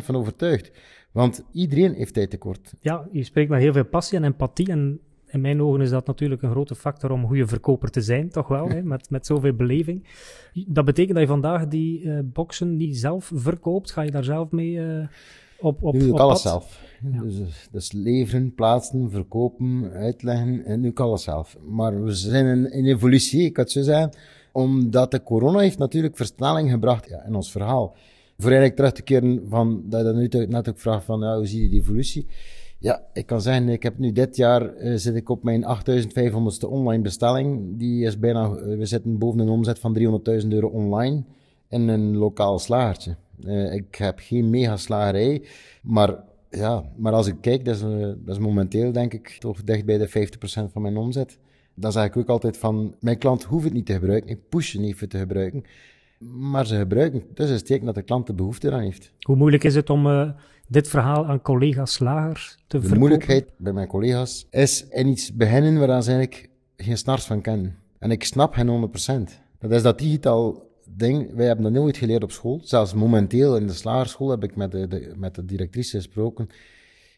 100% 0.00 0.04
van 0.04 0.16
overtuigd. 0.16 0.70
Want 1.12 1.42
iedereen 1.52 1.94
heeft 1.94 2.14
tijd 2.14 2.30
tekort. 2.30 2.72
Ja, 2.80 3.08
je 3.12 3.24
spreekt 3.24 3.50
met 3.50 3.60
heel 3.60 3.72
veel 3.72 3.84
passie 3.84 4.18
en 4.18 4.24
empathie 4.24 4.68
en 4.68 5.00
in 5.32 5.40
mijn 5.40 5.62
ogen 5.62 5.80
is 5.80 5.90
dat 5.90 6.06
natuurlijk 6.06 6.42
een 6.42 6.50
grote 6.50 6.74
factor 6.74 7.10
om 7.10 7.20
een 7.20 7.28
goede 7.28 7.46
verkoper 7.46 7.90
te 7.90 8.00
zijn, 8.00 8.28
toch 8.28 8.48
wel, 8.48 8.68
hè, 8.68 8.82
met, 8.82 9.10
met 9.10 9.26
zoveel 9.26 9.54
beleving. 9.54 10.06
Dat 10.66 10.84
betekent 10.84 11.12
dat 11.12 11.22
je 11.22 11.32
vandaag 11.32 11.68
die 11.68 12.02
uh, 12.02 12.18
boxen 12.24 12.76
niet 12.76 12.96
zelf 12.96 13.30
verkoopt. 13.34 13.90
Ga 13.90 14.02
je 14.02 14.10
daar 14.10 14.24
zelf 14.24 14.50
mee 14.50 14.72
uh, 14.72 15.06
op, 15.60 15.82
op 15.82 15.92
Nu 15.92 15.98
doe 15.98 16.08
ik 16.08 16.18
alles 16.18 16.42
zelf. 16.42 16.80
Dus, 17.00 17.68
dus 17.70 17.92
leveren, 17.92 18.54
plaatsen, 18.54 19.10
verkopen, 19.10 19.90
uitleggen, 19.92 20.64
en 20.64 20.80
nu 20.80 20.88
ik 20.88 21.00
alles 21.00 21.22
zelf. 21.22 21.56
Maar 21.68 22.04
we 22.04 22.14
zijn 22.14 22.46
in, 22.46 22.72
in 22.72 22.86
evolutie, 22.86 23.44
ik 23.44 23.56
had 23.56 23.70
zo 23.70 23.82
zeggen, 23.82 24.10
omdat 24.52 25.10
de 25.10 25.22
corona 25.22 25.58
heeft 25.58 25.78
natuurlijk 25.78 26.16
versnelling 26.16 26.70
gebracht 26.70 27.08
ja, 27.08 27.24
in 27.26 27.34
ons 27.34 27.50
verhaal. 27.50 27.96
Voor 28.36 28.50
eigenlijk 28.50 28.76
terug 28.76 28.92
te 28.92 29.02
keren 29.02 29.42
van, 29.48 29.82
dat 29.84 30.06
je 30.06 30.12
nu 30.12 30.46
net 30.46 30.68
ook 30.68 30.78
vraagt 30.78 31.04
van, 31.04 31.20
ja, 31.20 31.36
hoe 31.36 31.46
zie 31.46 31.62
je 31.62 31.68
die 31.68 31.80
evolutie? 31.80 32.26
Ja, 32.82 33.02
ik 33.12 33.26
kan 33.26 33.40
zeggen, 33.40 33.68
ik 33.68 33.82
heb 33.82 33.98
nu 33.98 34.12
dit 34.12 34.36
jaar 34.36 34.76
uh, 34.76 34.96
zit 34.96 35.14
ik 35.14 35.28
op 35.28 35.42
mijn 35.42 35.64
8500ste 35.64 36.68
online 36.68 37.02
bestelling. 37.02 37.78
Die 37.78 38.04
is 38.04 38.18
bijna, 38.18 38.48
uh, 38.48 38.78
we 38.78 38.86
zitten 38.86 39.18
boven 39.18 39.38
een 39.38 39.48
omzet 39.48 39.78
van 39.78 39.98
300.000 40.42 40.48
euro 40.48 40.68
online 40.68 41.22
in 41.68 41.88
een 41.88 42.16
lokaal 42.16 42.58
slagertje. 42.58 43.16
Uh, 43.44 43.74
ik 43.74 43.94
heb 43.94 44.18
geen 44.18 44.50
mega 44.50 44.76
slagerij, 44.76 45.42
maar 45.82 46.16
ja, 46.50 46.84
maar 46.96 47.12
als 47.12 47.26
ik 47.26 47.36
kijk, 47.40 47.64
dat 47.64 47.74
is, 47.74 47.80
dat 48.24 48.36
is 48.36 48.38
momenteel 48.38 48.92
denk 48.92 49.14
ik 49.14 49.36
toch 49.38 49.64
dicht 49.64 49.84
bij 49.84 49.98
de 49.98 50.08
50% 50.08 50.72
van 50.72 50.82
mijn 50.82 50.96
omzet. 50.96 51.38
Dan 51.74 51.92
zeg 51.92 52.04
ik 52.04 52.16
ook 52.16 52.28
altijd 52.28 52.56
van, 52.56 52.94
mijn 53.00 53.18
klant 53.18 53.42
hoeft 53.44 53.64
het 53.64 53.72
niet 53.72 53.86
te 53.86 53.92
gebruiken, 53.92 54.30
ik 54.30 54.48
push 54.48 54.72
je 54.72 54.78
niet 54.78 54.96
voor 54.96 55.08
te 55.08 55.18
gebruiken. 55.18 55.64
Maar 56.38 56.66
ze 56.66 56.76
gebruiken, 56.76 57.22
dus 57.34 57.50
is 57.50 57.56
het 57.56 57.66
teken 57.66 57.86
dat 57.86 57.94
de 57.94 58.02
klant 58.02 58.26
de 58.26 58.34
behoefte 58.34 58.72
aan 58.72 58.80
heeft. 58.80 59.12
Hoe 59.20 59.36
moeilijk 59.36 59.64
is 59.64 59.74
het 59.74 59.90
om 59.90 60.06
dit 60.72 60.88
verhaal 60.88 61.26
aan 61.26 61.42
collega's 61.42 61.92
slagers 61.92 62.50
te 62.50 62.56
verkopen? 62.66 62.90
De 62.90 62.98
moeilijkheid 62.98 63.46
bij 63.56 63.72
mijn 63.72 63.86
collega's 63.86 64.46
is 64.50 64.86
in 64.88 65.06
iets 65.06 65.32
beginnen 65.34 65.78
waar 65.78 66.02
ze 66.02 66.12
eigenlijk 66.12 66.48
geen 66.76 66.98
snars 66.98 67.24
van 67.24 67.40
kennen. 67.40 67.76
En 67.98 68.10
ik 68.10 68.24
snap 68.24 68.54
hen 68.54 68.90
100%. 69.28 69.32
Dat 69.58 69.70
is 69.70 69.82
dat 69.82 69.98
digitaal 69.98 70.70
ding, 70.88 71.34
wij 71.34 71.46
hebben 71.46 71.64
dat 71.64 71.82
nooit 71.82 71.96
geleerd 71.96 72.22
op 72.22 72.30
school. 72.30 72.60
Zelfs 72.62 72.94
momenteel 72.94 73.56
in 73.56 73.66
de 73.66 73.72
slagerschool 73.72 74.30
heb 74.30 74.44
ik 74.44 74.56
met 74.56 74.70
de, 74.72 74.88
de, 74.88 75.12
met 75.16 75.34
de 75.34 75.44
directrice 75.44 75.96
gesproken. 75.96 76.48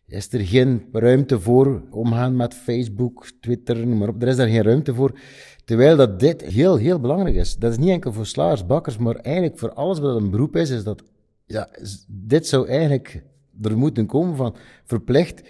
Is 0.07 0.33
er 0.33 0.41
geen 0.41 0.83
ruimte 0.93 1.41
voor 1.41 1.83
omgaan 1.91 2.37
met 2.37 2.55
Facebook, 2.55 3.27
Twitter, 3.41 3.87
noem 3.87 3.99
maar 3.99 4.09
op. 4.09 4.23
Er 4.23 4.29
is 4.29 4.37
daar 4.37 4.49
geen 4.49 4.63
ruimte 4.63 4.95
voor. 4.95 5.19
Terwijl 5.65 5.97
dat 5.97 6.21
dit 6.21 6.43
heel, 6.43 6.77
heel 6.77 7.01
belangrijk 7.01 7.37
is. 7.37 7.57
Dat 7.57 7.71
is 7.71 7.79
niet 7.79 7.91
enkel 7.91 8.13
voor 8.13 8.27
slagers, 8.27 8.67
bakkers, 8.67 8.97
maar 8.97 9.17
eigenlijk 9.17 9.59
voor 9.59 9.73
alles 9.73 9.99
wat 9.99 10.17
een 10.17 10.31
beroep 10.31 10.57
is, 10.57 10.71
is 10.71 10.85
dat, 10.85 11.03
ja, 11.47 11.69
dit 12.09 12.47
zou 12.47 12.69
eigenlijk 12.69 13.23
er 13.63 13.79
moeten 13.79 14.07
komen 14.07 14.37
van 14.37 14.55
verplicht 14.85 15.43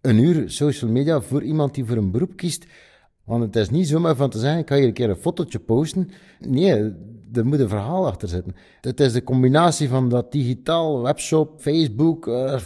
een 0.00 0.18
uur 0.18 0.50
social 0.50 0.90
media 0.90 1.20
voor 1.20 1.42
iemand 1.42 1.74
die 1.74 1.84
voor 1.84 1.96
een 1.96 2.10
beroep 2.10 2.36
kiest. 2.36 2.66
Want 3.24 3.42
het 3.42 3.56
is 3.56 3.70
niet 3.70 3.88
zomaar 3.88 4.16
van 4.16 4.30
te 4.30 4.38
zeggen, 4.38 4.60
ik 4.60 4.68
ga 4.68 4.76
hier 4.76 4.86
een 4.86 4.92
keer 4.92 5.10
een 5.10 5.16
fotootje 5.16 5.58
posten. 5.58 6.10
Nee, 6.40 6.72
er 7.32 7.46
moet 7.46 7.60
een 7.60 7.68
verhaal 7.68 8.06
achter 8.06 8.28
zitten. 8.28 8.54
Het 8.80 9.00
is 9.00 9.12
de 9.12 9.24
combinatie 9.24 9.88
van 9.88 10.08
dat 10.08 10.32
digitaal, 10.32 11.02
webshop, 11.02 11.60
Facebook. 11.60 12.26
Uh, 12.26 12.58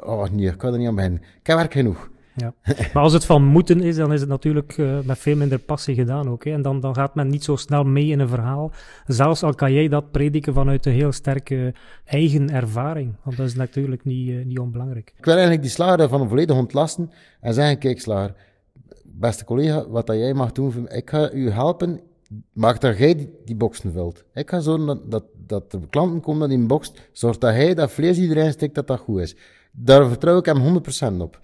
oh 0.00 0.28
nee, 0.30 0.46
ik 0.46 0.58
kan 0.58 0.72
er 0.72 0.78
niet 0.78 0.88
aan 0.88 0.94
beginnen. 0.94 1.20
Ik 1.40 1.46
heb 1.46 1.56
werk 1.56 1.72
genoeg. 1.72 2.10
Ja. 2.38 2.54
Maar 2.92 3.02
als 3.02 3.12
het 3.12 3.24
van 3.24 3.44
moeten 3.44 3.80
is, 3.80 3.96
dan 3.96 4.12
is 4.12 4.20
het 4.20 4.28
natuurlijk 4.28 4.76
uh, 4.76 4.98
met 5.04 5.18
veel 5.18 5.36
minder 5.36 5.58
passie 5.58 5.94
gedaan 5.94 6.28
ook. 6.28 6.44
Hè. 6.44 6.52
En 6.52 6.62
dan, 6.62 6.80
dan 6.80 6.94
gaat 6.94 7.14
men 7.14 7.28
niet 7.28 7.44
zo 7.44 7.56
snel 7.56 7.84
mee 7.84 8.06
in 8.06 8.20
een 8.20 8.28
verhaal. 8.28 8.72
Zelfs 9.06 9.42
al 9.42 9.54
kan 9.54 9.72
jij 9.72 9.88
dat 9.88 10.10
prediken 10.10 10.54
vanuit 10.54 10.86
een 10.86 10.92
heel 10.92 11.12
sterke 11.12 11.74
eigen 12.04 12.50
ervaring. 12.50 13.14
Want 13.22 13.36
dat 13.36 13.46
is 13.46 13.54
natuurlijk 13.54 14.04
niet, 14.04 14.28
uh, 14.28 14.44
niet 14.44 14.58
onbelangrijk. 14.58 15.12
Ik 15.16 15.24
wil 15.24 15.34
eigenlijk 15.34 15.62
die 15.62 15.72
slager 15.72 16.08
van 16.08 16.20
een 16.20 16.28
volledig 16.28 16.56
ontlasten 16.56 17.10
en 17.40 17.54
zeggen, 17.54 17.78
kijk 17.78 18.00
slager, 18.00 18.34
beste 19.04 19.44
collega, 19.44 19.88
wat 19.88 20.06
dat 20.06 20.16
jij 20.16 20.34
mag 20.34 20.52
doen, 20.52 20.88
ik 20.88 21.10
ga 21.10 21.32
u 21.32 21.50
helpen 21.50 22.00
maak 22.52 22.80
dat 22.80 22.98
jij 22.98 23.14
die, 23.14 23.30
die 23.44 23.56
boxen 23.56 23.92
vult. 23.92 24.24
Ik 24.34 24.50
ga 24.50 24.60
zorgen 24.60 24.86
dat, 24.86 25.10
dat, 25.10 25.24
dat 25.46 25.70
de 25.70 25.80
klanten 25.90 26.20
komen 26.20 26.40
dat 26.40 26.58
in 26.58 26.66
boxt. 26.66 27.08
Zorg 27.12 27.38
dat 27.38 27.50
hij 27.50 27.74
dat 27.74 27.90
vlees 27.90 28.18
iedereen 28.18 28.52
steekt, 28.52 28.74
dat 28.74 28.86
dat 28.86 28.98
goed 28.98 29.20
is. 29.20 29.36
Daar 29.72 30.08
vertrouw 30.08 30.38
ik 30.38 30.44
hem 30.44 30.82
100% 31.14 31.20
op. 31.20 31.40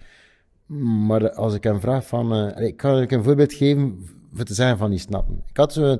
Maar 0.65 1.31
als 1.31 1.53
ik 1.53 1.63
hem 1.63 1.79
vraag 1.79 2.07
van, 2.07 2.35
uh, 2.35 2.67
ik 2.67 2.77
kan 2.77 3.05
een 3.07 3.23
voorbeeld 3.23 3.53
geven 3.53 4.05
voor 4.33 4.45
te 4.45 4.53
zeggen 4.53 4.77
van 4.77 4.89
die 4.89 4.99
snappen. 4.99 5.43
Ik 5.49 5.57
had 5.57 5.73
zo 5.73 5.97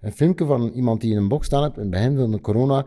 een, 0.00 0.12
filmpje 0.12 0.44
van 0.44 0.68
iemand 0.68 1.00
die 1.00 1.10
in 1.10 1.16
een 1.16 1.28
box 1.28 1.46
staan 1.46 1.62
heeft, 1.62 1.76
in 1.76 1.82
het 1.82 1.90
begin 1.90 2.16
van 2.16 2.30
de 2.30 2.40
corona. 2.40 2.86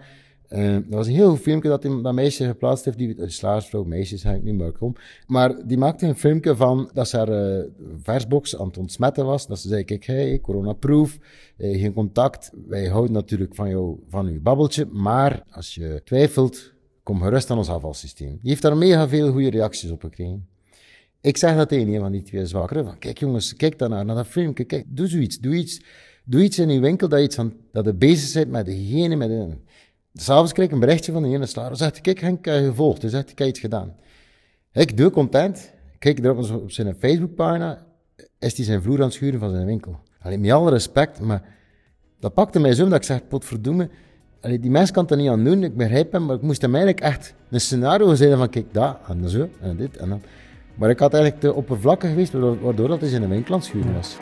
Uh, 0.50 0.74
dat 0.74 0.84
was 0.88 1.08
een 1.08 1.14
heel 1.14 1.30
goed 1.30 1.40
filmpje 1.40 1.70
dat 1.70 1.82
dat 1.82 2.14
meisje 2.14 2.46
geplaatst 2.46 2.86
heeft, 2.86 2.98
die 2.98 3.16
slaarsvrouw, 3.30 3.84
meisjes, 3.84 4.26
ik 4.26 4.44
niet 4.44 4.56
meer 4.56 4.72
kom. 4.72 4.96
Maar 5.28 5.68
die 5.68 5.78
maakte 5.78 6.08
een 6.08 6.16
filmpje 6.16 6.56
van 6.56 6.90
dat 6.94 7.08
ze 7.08 7.18
haar 7.18 7.58
uh, 7.58 7.64
versbox 8.02 8.58
aan 8.58 8.68
het 8.68 8.78
ontsmetten 8.78 9.26
was. 9.26 9.48
Dat 9.48 9.60
ze 9.60 9.68
zei, 9.68 9.84
kijk, 9.84 10.06
hey, 10.06 10.40
corona-proof, 10.40 11.18
uh, 11.58 11.80
geen 11.80 11.94
contact. 11.94 12.52
Wij 12.68 12.88
houden 12.88 13.12
natuurlijk 13.12 13.56
van 13.56 13.70
jou, 13.70 14.00
van 14.10 14.28
uw 14.28 14.42
babbeltje, 14.42 14.86
maar 14.86 15.44
als 15.50 15.76
je 15.76 16.02
twijfelt, 16.04 16.74
kom 17.04 17.22
gerust 17.22 17.50
aan 17.50 17.58
ons 17.58 17.70
afvalsysteem. 17.70 18.40
Die 18.42 18.50
heeft 18.50 18.62
daar 18.62 18.78
mega 18.78 19.08
veel 19.08 19.32
goede 19.32 19.50
reacties 19.50 19.92
op 19.92 20.02
gekregen. 20.02 20.51
Ik 21.22 21.38
zeg 21.38 21.56
dat 21.56 21.70
tegen 21.70 21.94
een 21.94 22.00
van 22.00 22.12
die 22.12 22.22
twee 22.22 22.46
zwakkeren, 22.46 22.86
van 22.86 22.98
kijk 22.98 23.18
jongens, 23.20 23.56
kijk 23.56 23.80
dan 23.80 23.90
naar, 23.90 24.06
dat 24.06 24.28
filmpje, 24.28 24.64
kijk, 24.64 24.86
doe 24.88 25.08
zoiets, 25.08 25.40
doe 25.40 25.56
iets. 25.56 25.82
Doe 26.26 26.44
iets 26.44 26.60
in 26.60 26.70
uw 26.70 26.80
winkel 26.80 27.10
dat, 27.10 27.20
iets 27.20 27.40
aan, 27.40 27.54
dat 27.72 27.86
je 27.86 27.94
bezig 27.94 28.34
bent 28.34 28.52
met 28.52 28.66
de 28.66 29.16
met 29.16 29.30
de, 29.30 29.58
S'avonds 30.14 30.54
kreeg 30.54 30.66
ik 30.66 30.72
een 30.72 30.80
berichtje 30.80 31.12
van 31.12 31.24
de 31.24 31.30
ene 31.30 31.46
slager. 31.46 31.76
Zegt, 31.76 32.02
kijk 32.02 32.20
Henk, 32.20 32.46
je 32.46 32.66
gevolgd. 32.66 33.02
Hij 33.02 33.12
zegt, 33.12 33.30
ik 33.30 33.40
heb 33.40 33.48
iets 33.48 33.60
gedaan. 33.60 33.96
Ik 34.72 34.98
doe 34.98 35.10
content. 35.10 35.74
Kijk 36.00 36.20
erop 36.20 36.52
op 36.52 36.72
zijn 36.72 36.96
Facebookpagina. 37.00 37.86
Is 38.40 38.56
hij 38.58 38.66
zijn 38.66 38.82
vloer 38.82 38.98
aan 38.98 39.04
het 39.04 39.14
schuren 39.14 39.40
van 39.40 39.50
zijn 39.50 39.66
winkel. 39.66 40.00
Alleen 40.20 40.42
met 40.42 40.52
alle 40.52 40.70
respect, 40.70 41.20
maar 41.20 41.44
dat 42.20 42.34
pakte 42.34 42.60
mij 42.60 42.74
zo 42.74 42.84
dat 42.84 42.94
ik 42.98 43.04
zeg, 43.04 43.28
potverdomme. 43.28 43.90
Allee, 44.42 44.60
die 44.60 44.72
mens 44.72 44.92
kan 44.92 45.10
er 45.10 45.18
niet 45.18 45.30
aan 45.30 45.44
doen, 45.44 45.64
ik 45.64 45.78
begrijp 45.78 46.12
hem, 46.12 46.26
maar 46.26 46.36
ik 46.36 46.42
moest 46.42 46.62
hem 46.62 46.76
eigenlijk 46.76 47.04
echt 47.04 47.34
een 47.50 47.62
scenario 47.62 48.16
zeggen 48.16 48.38
van 48.38 48.50
kijk, 48.50 48.74
dat 48.74 48.98
en 49.08 49.30
zo 49.30 49.50
en 49.62 49.78
dit 49.78 49.98
en 49.98 50.10
dat. 50.10 50.20
Maar 50.76 50.90
ik 50.90 51.00
had 51.00 51.14
eigenlijk 51.14 51.44
te 51.44 51.54
oppervlakkig 51.54 52.10
geweest, 52.10 52.34
waardoor 52.62 52.88
dat 52.88 53.00
hij 53.00 53.10
zijn 53.10 53.30
winkel 53.30 53.54
aan 53.54 53.62
schuren 53.62 53.94
was. 53.94 54.18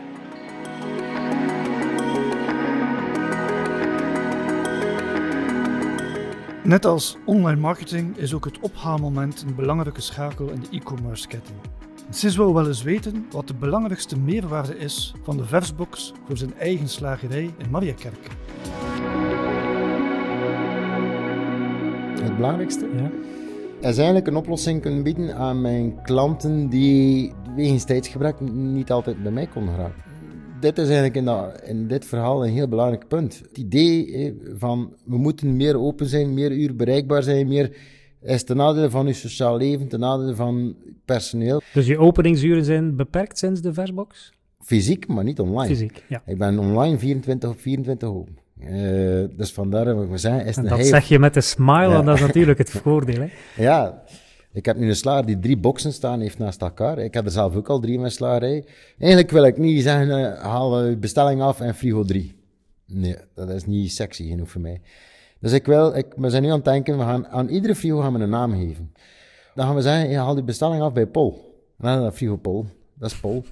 Net 6.64 6.86
als 6.86 7.18
online 7.26 7.60
marketing 7.60 8.18
is 8.18 8.34
ook 8.34 8.46
het 8.46 8.60
ophaalmoment 8.60 9.42
een 9.48 9.56
belangrijke 9.56 10.02
schakel 10.02 10.50
in 10.50 10.60
de 10.60 10.78
e-commerce 10.78 11.28
ketting. 11.28 11.58
Sis 12.10 12.36
wil 12.36 12.54
wel 12.54 12.68
eens 12.68 12.84
weten 12.84 13.26
wat 13.32 13.48
de 13.48 13.54
belangrijkste 13.54 14.20
meerwaarde 14.20 14.78
is 14.78 15.14
van 15.24 15.38
de 15.38 15.46
versbox 15.46 16.14
voor 16.26 16.38
zijn 16.38 16.54
eigen 16.58 16.88
slagerij 16.88 17.54
in 17.58 17.70
Mariakerk. 17.70 18.28
Het 22.22 22.36
belangrijkste? 22.36 22.88
Ja. 22.96 23.10
Is 23.80 23.98
eigenlijk 23.98 24.28
een 24.28 24.36
oplossing 24.36 24.82
kunnen 24.82 25.04
bieden 25.04 25.36
aan 25.36 25.62
mijn 25.62 26.02
klanten 26.02 26.70
die 26.70 27.34
wegens 27.56 27.84
tijdsgebrek 27.84 28.40
niet 28.52 28.92
altijd 28.92 29.24
bij 29.24 29.32
mij 29.32 29.48
konden 29.48 29.74
geraken 29.74 30.08
dit 30.60 30.78
is 30.78 30.86
eigenlijk 30.86 31.16
in, 31.16 31.26
dat, 31.26 31.62
in, 31.62 31.88
dit 31.88 32.06
verhaal 32.06 32.46
een 32.46 32.54
heel 32.54 32.68
belangrijk 32.68 33.08
punt. 33.08 33.42
Het 33.48 33.58
idee 33.58 34.34
van 34.58 34.94
we 35.06 35.18
moeten 35.18 35.56
meer 35.56 35.80
open 35.80 36.06
zijn, 36.06 36.34
meer 36.34 36.52
uur 36.52 36.76
bereikbaar 36.76 37.24
zijn, 37.24 37.48
meer 37.48 37.78
is 38.22 38.44
ten 38.44 38.58
nadele 38.58 38.90
van 38.90 39.08
je 39.08 39.14
sociaal 39.14 39.58
leven, 39.58 39.88
ten 39.88 40.00
nadele 40.00 40.36
van 40.36 40.76
personeel. 41.06 41.62
Dus 41.74 41.88
je 41.88 41.98
openingsuren 41.98 42.66
zijn 42.66 42.96
beperkt 42.96 43.38
sinds 43.38 43.62
de 43.62 43.74
versbox? 43.74 44.34
Fysiek, 44.60 45.08
maar 45.08 45.24
niet 45.24 45.40
online. 45.40 45.68
Fysiek, 45.68 46.04
ja. 46.08 46.22
Ik 46.26 46.38
ben 46.38 46.60
online 46.60 46.98
24 46.98 47.50
op 47.50 47.60
24 47.60 48.10
open. 48.10 48.38
Uh, 48.60 49.26
dus 49.38 49.52
vandaar 49.52 49.96
wat 49.96 50.08
we 50.08 50.18
zeggen. 50.18 50.46
Is 50.46 50.58
en 50.58 50.66
dat 50.66 50.86
zeg 50.86 51.08
je 51.08 51.20
met 51.20 51.36
een 51.36 51.44
smile, 51.44 51.90
ja. 51.90 52.02
dat 52.02 52.16
is 52.16 52.22
natuurlijk 52.22 52.58
het 52.58 52.70
voordeel. 52.84 53.20
Hè? 53.22 53.30
Ja, 53.64 54.04
ik 54.52 54.66
heb 54.66 54.78
nu 54.78 54.88
een 54.88 54.96
slager 54.96 55.26
die 55.26 55.40
drie 55.40 55.58
boxen 55.58 55.94
staan 55.94 56.20
heeft 56.20 56.38
naast 56.38 56.62
elkaar. 56.62 56.98
Ik 56.98 57.14
heb 57.14 57.26
er 57.26 57.32
zelf 57.32 57.56
ook 57.56 57.70
al 57.70 57.80
drie 57.80 57.94
in 57.94 58.00
mijn 58.00 58.12
slagerij. 58.12 58.66
Eigenlijk 58.98 59.32
wil 59.32 59.44
ik 59.44 59.58
niet 59.58 59.84
zeggen, 59.84 60.20
uh, 60.20 60.42
haal 60.42 60.96
bestelling 60.98 61.42
af 61.42 61.60
en 61.60 61.76
frigo 61.76 62.04
drie. 62.04 62.36
Nee, 62.86 63.16
dat 63.36 63.50
is 63.50 63.66
niet 63.66 63.92
sexy 63.92 64.28
genoeg 64.28 64.50
voor 64.50 64.62
mij. 64.62 64.82
Dus 65.40 65.52
ik 65.52 65.66
wil, 65.66 65.96
ik, 65.96 66.06
we 66.16 66.30
zijn 66.30 66.44
nu 66.44 66.50
aan 66.50 66.56
het 66.56 66.66
denken, 66.66 66.98
we 66.98 67.04
gaan 67.04 67.28
aan 67.28 67.48
iedere 67.48 67.76
frigo 67.76 68.00
gaan 68.00 68.14
we 68.14 68.20
een 68.20 68.30
naam 68.30 68.52
geven. 68.52 68.94
Dan 69.56 69.66
gaan 69.66 69.76
we 69.76 69.82
zeggen, 69.82 70.10
je 70.10 70.18
haal 70.18 70.36
die 70.36 70.44
bestelling 70.44 70.82
af 70.82 70.94
bij 70.94 71.08
Pol. 71.08 71.64
En 71.80 72.00
dan 72.00 72.14
frigo 72.14 72.36
Pol. 72.36 72.66
Dat 73.00 73.12
is 73.12 73.20
Pol. 73.20 73.44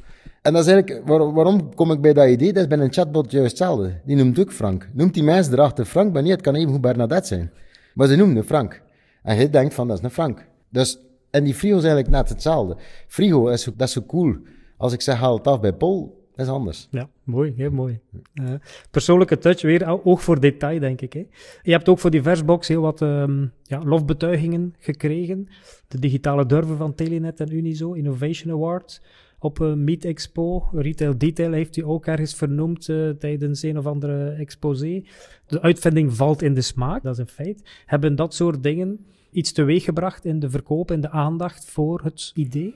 En 0.42 0.54
dat 0.54 0.66
is 0.66 0.72
eigenlijk, 0.72 1.08
waar, 1.08 1.34
waarom 1.34 1.76
kom 1.76 1.92
ik 1.92 2.02
bij 2.02 2.14
dat 2.14 2.28
idee? 2.28 2.54
Dat 2.54 2.64
is 2.64 2.68
bij 2.68 2.80
een 2.80 2.94
chatbot 2.94 3.32
juist 3.32 3.50
hetzelfde. 3.50 4.02
Die 4.06 4.16
noemt 4.16 4.40
ook 4.40 4.52
Frank. 4.52 4.90
Noemt 4.94 5.14
die 5.14 5.24
mensen 5.24 5.54
erachter 5.54 5.86
Frank, 5.86 6.14
maar 6.14 6.22
niet, 6.22 6.32
het 6.32 6.42
kan 6.42 6.56
even 6.56 6.72
goed 6.72 6.82
Bernadette 6.82 7.28
zijn. 7.28 7.52
Maar 7.94 8.08
ze 8.08 8.16
noemen 8.16 8.44
Frank. 8.44 8.82
En 9.24 9.38
je 9.38 9.50
denkt 9.50 9.74
van, 9.74 9.88
dat 9.88 9.98
is 9.98 10.04
een 10.04 10.12
Frank. 10.12 10.46
Dus, 10.70 11.00
en 11.30 11.44
die 11.44 11.54
frigo 11.54 11.78
is 11.78 11.84
eigenlijk 11.84 12.14
net 12.14 12.30
hetzelfde. 12.30 12.78
Frigo, 13.08 13.48
is, 13.48 13.64
dat 13.64 13.88
is 13.88 13.94
zo 13.94 14.02
cool. 14.02 14.36
Als 14.78 14.94
ik 14.94 15.02
zeg, 15.02 15.18
haal 15.18 15.38
het 15.38 15.48
af 15.48 15.60
bij 15.60 15.74
Pol, 15.74 16.28
dat 16.36 16.46
is 16.46 16.52
anders. 16.52 16.88
Ja, 16.92 17.10
mooi, 17.24 17.54
heel 17.56 17.72
mooi. 17.72 18.00
Uh, 18.34 18.50
persoonlijke 18.92 19.38
touch, 19.38 19.62
weer 19.62 20.06
oog 20.06 20.22
voor 20.22 20.40
detail, 20.40 20.80
denk 20.80 21.02
ik. 21.02 21.14
Hè. 21.14 21.28
Je 21.62 21.72
hebt 21.72 21.90
ook 21.90 22.00
voor 22.00 22.12
die 22.12 22.22
versbox 22.22 22.68
heel 22.68 22.82
wat 22.82 23.02
um, 23.02 23.52
ja, 23.64 23.82
lofbetuigingen 23.84 24.76
gekregen. 24.80 25.48
De 25.88 26.00
digitale 26.00 26.46
durven 26.46 26.78
van 26.78 26.96
Telenet 26.96 27.40
en 27.40 27.54
Unizo, 27.54 27.94
Innovation 27.94 28.54
Award 28.54 29.02
op 29.40 29.60
uh, 29.60 29.74
Meet 29.74 30.06
Expo. 30.06 30.70
Retail 30.72 31.18
Detail 31.18 31.52
heeft 31.52 31.78
u 31.78 31.84
ook 31.84 32.06
ergens 32.06 32.34
vernoemd 32.34 32.88
uh, 32.88 33.10
tijdens 33.10 33.62
een 33.62 33.78
of 33.78 33.86
andere 33.86 34.30
exposé. 34.30 35.04
De 35.48 35.62
uitvinding 35.62 36.16
valt 36.16 36.42
in 36.42 36.54
de 36.54 36.62
smaak, 36.62 37.04
dat 37.04 37.14
is 37.14 37.20
een 37.20 37.28
feit. 37.28 37.62
Hebben 37.86 38.16
dat 38.16 38.34
soort 38.34 38.64
dingen 38.64 39.06
iets 39.32 39.52
teweeggebracht 39.52 40.26
in 40.26 40.40
de 40.40 40.50
verkoop 40.50 40.92
en 40.92 41.02
de 41.02 41.10
aandacht 41.10 41.66
voor 41.66 42.02
het 42.04 42.32
idee? 42.36 42.76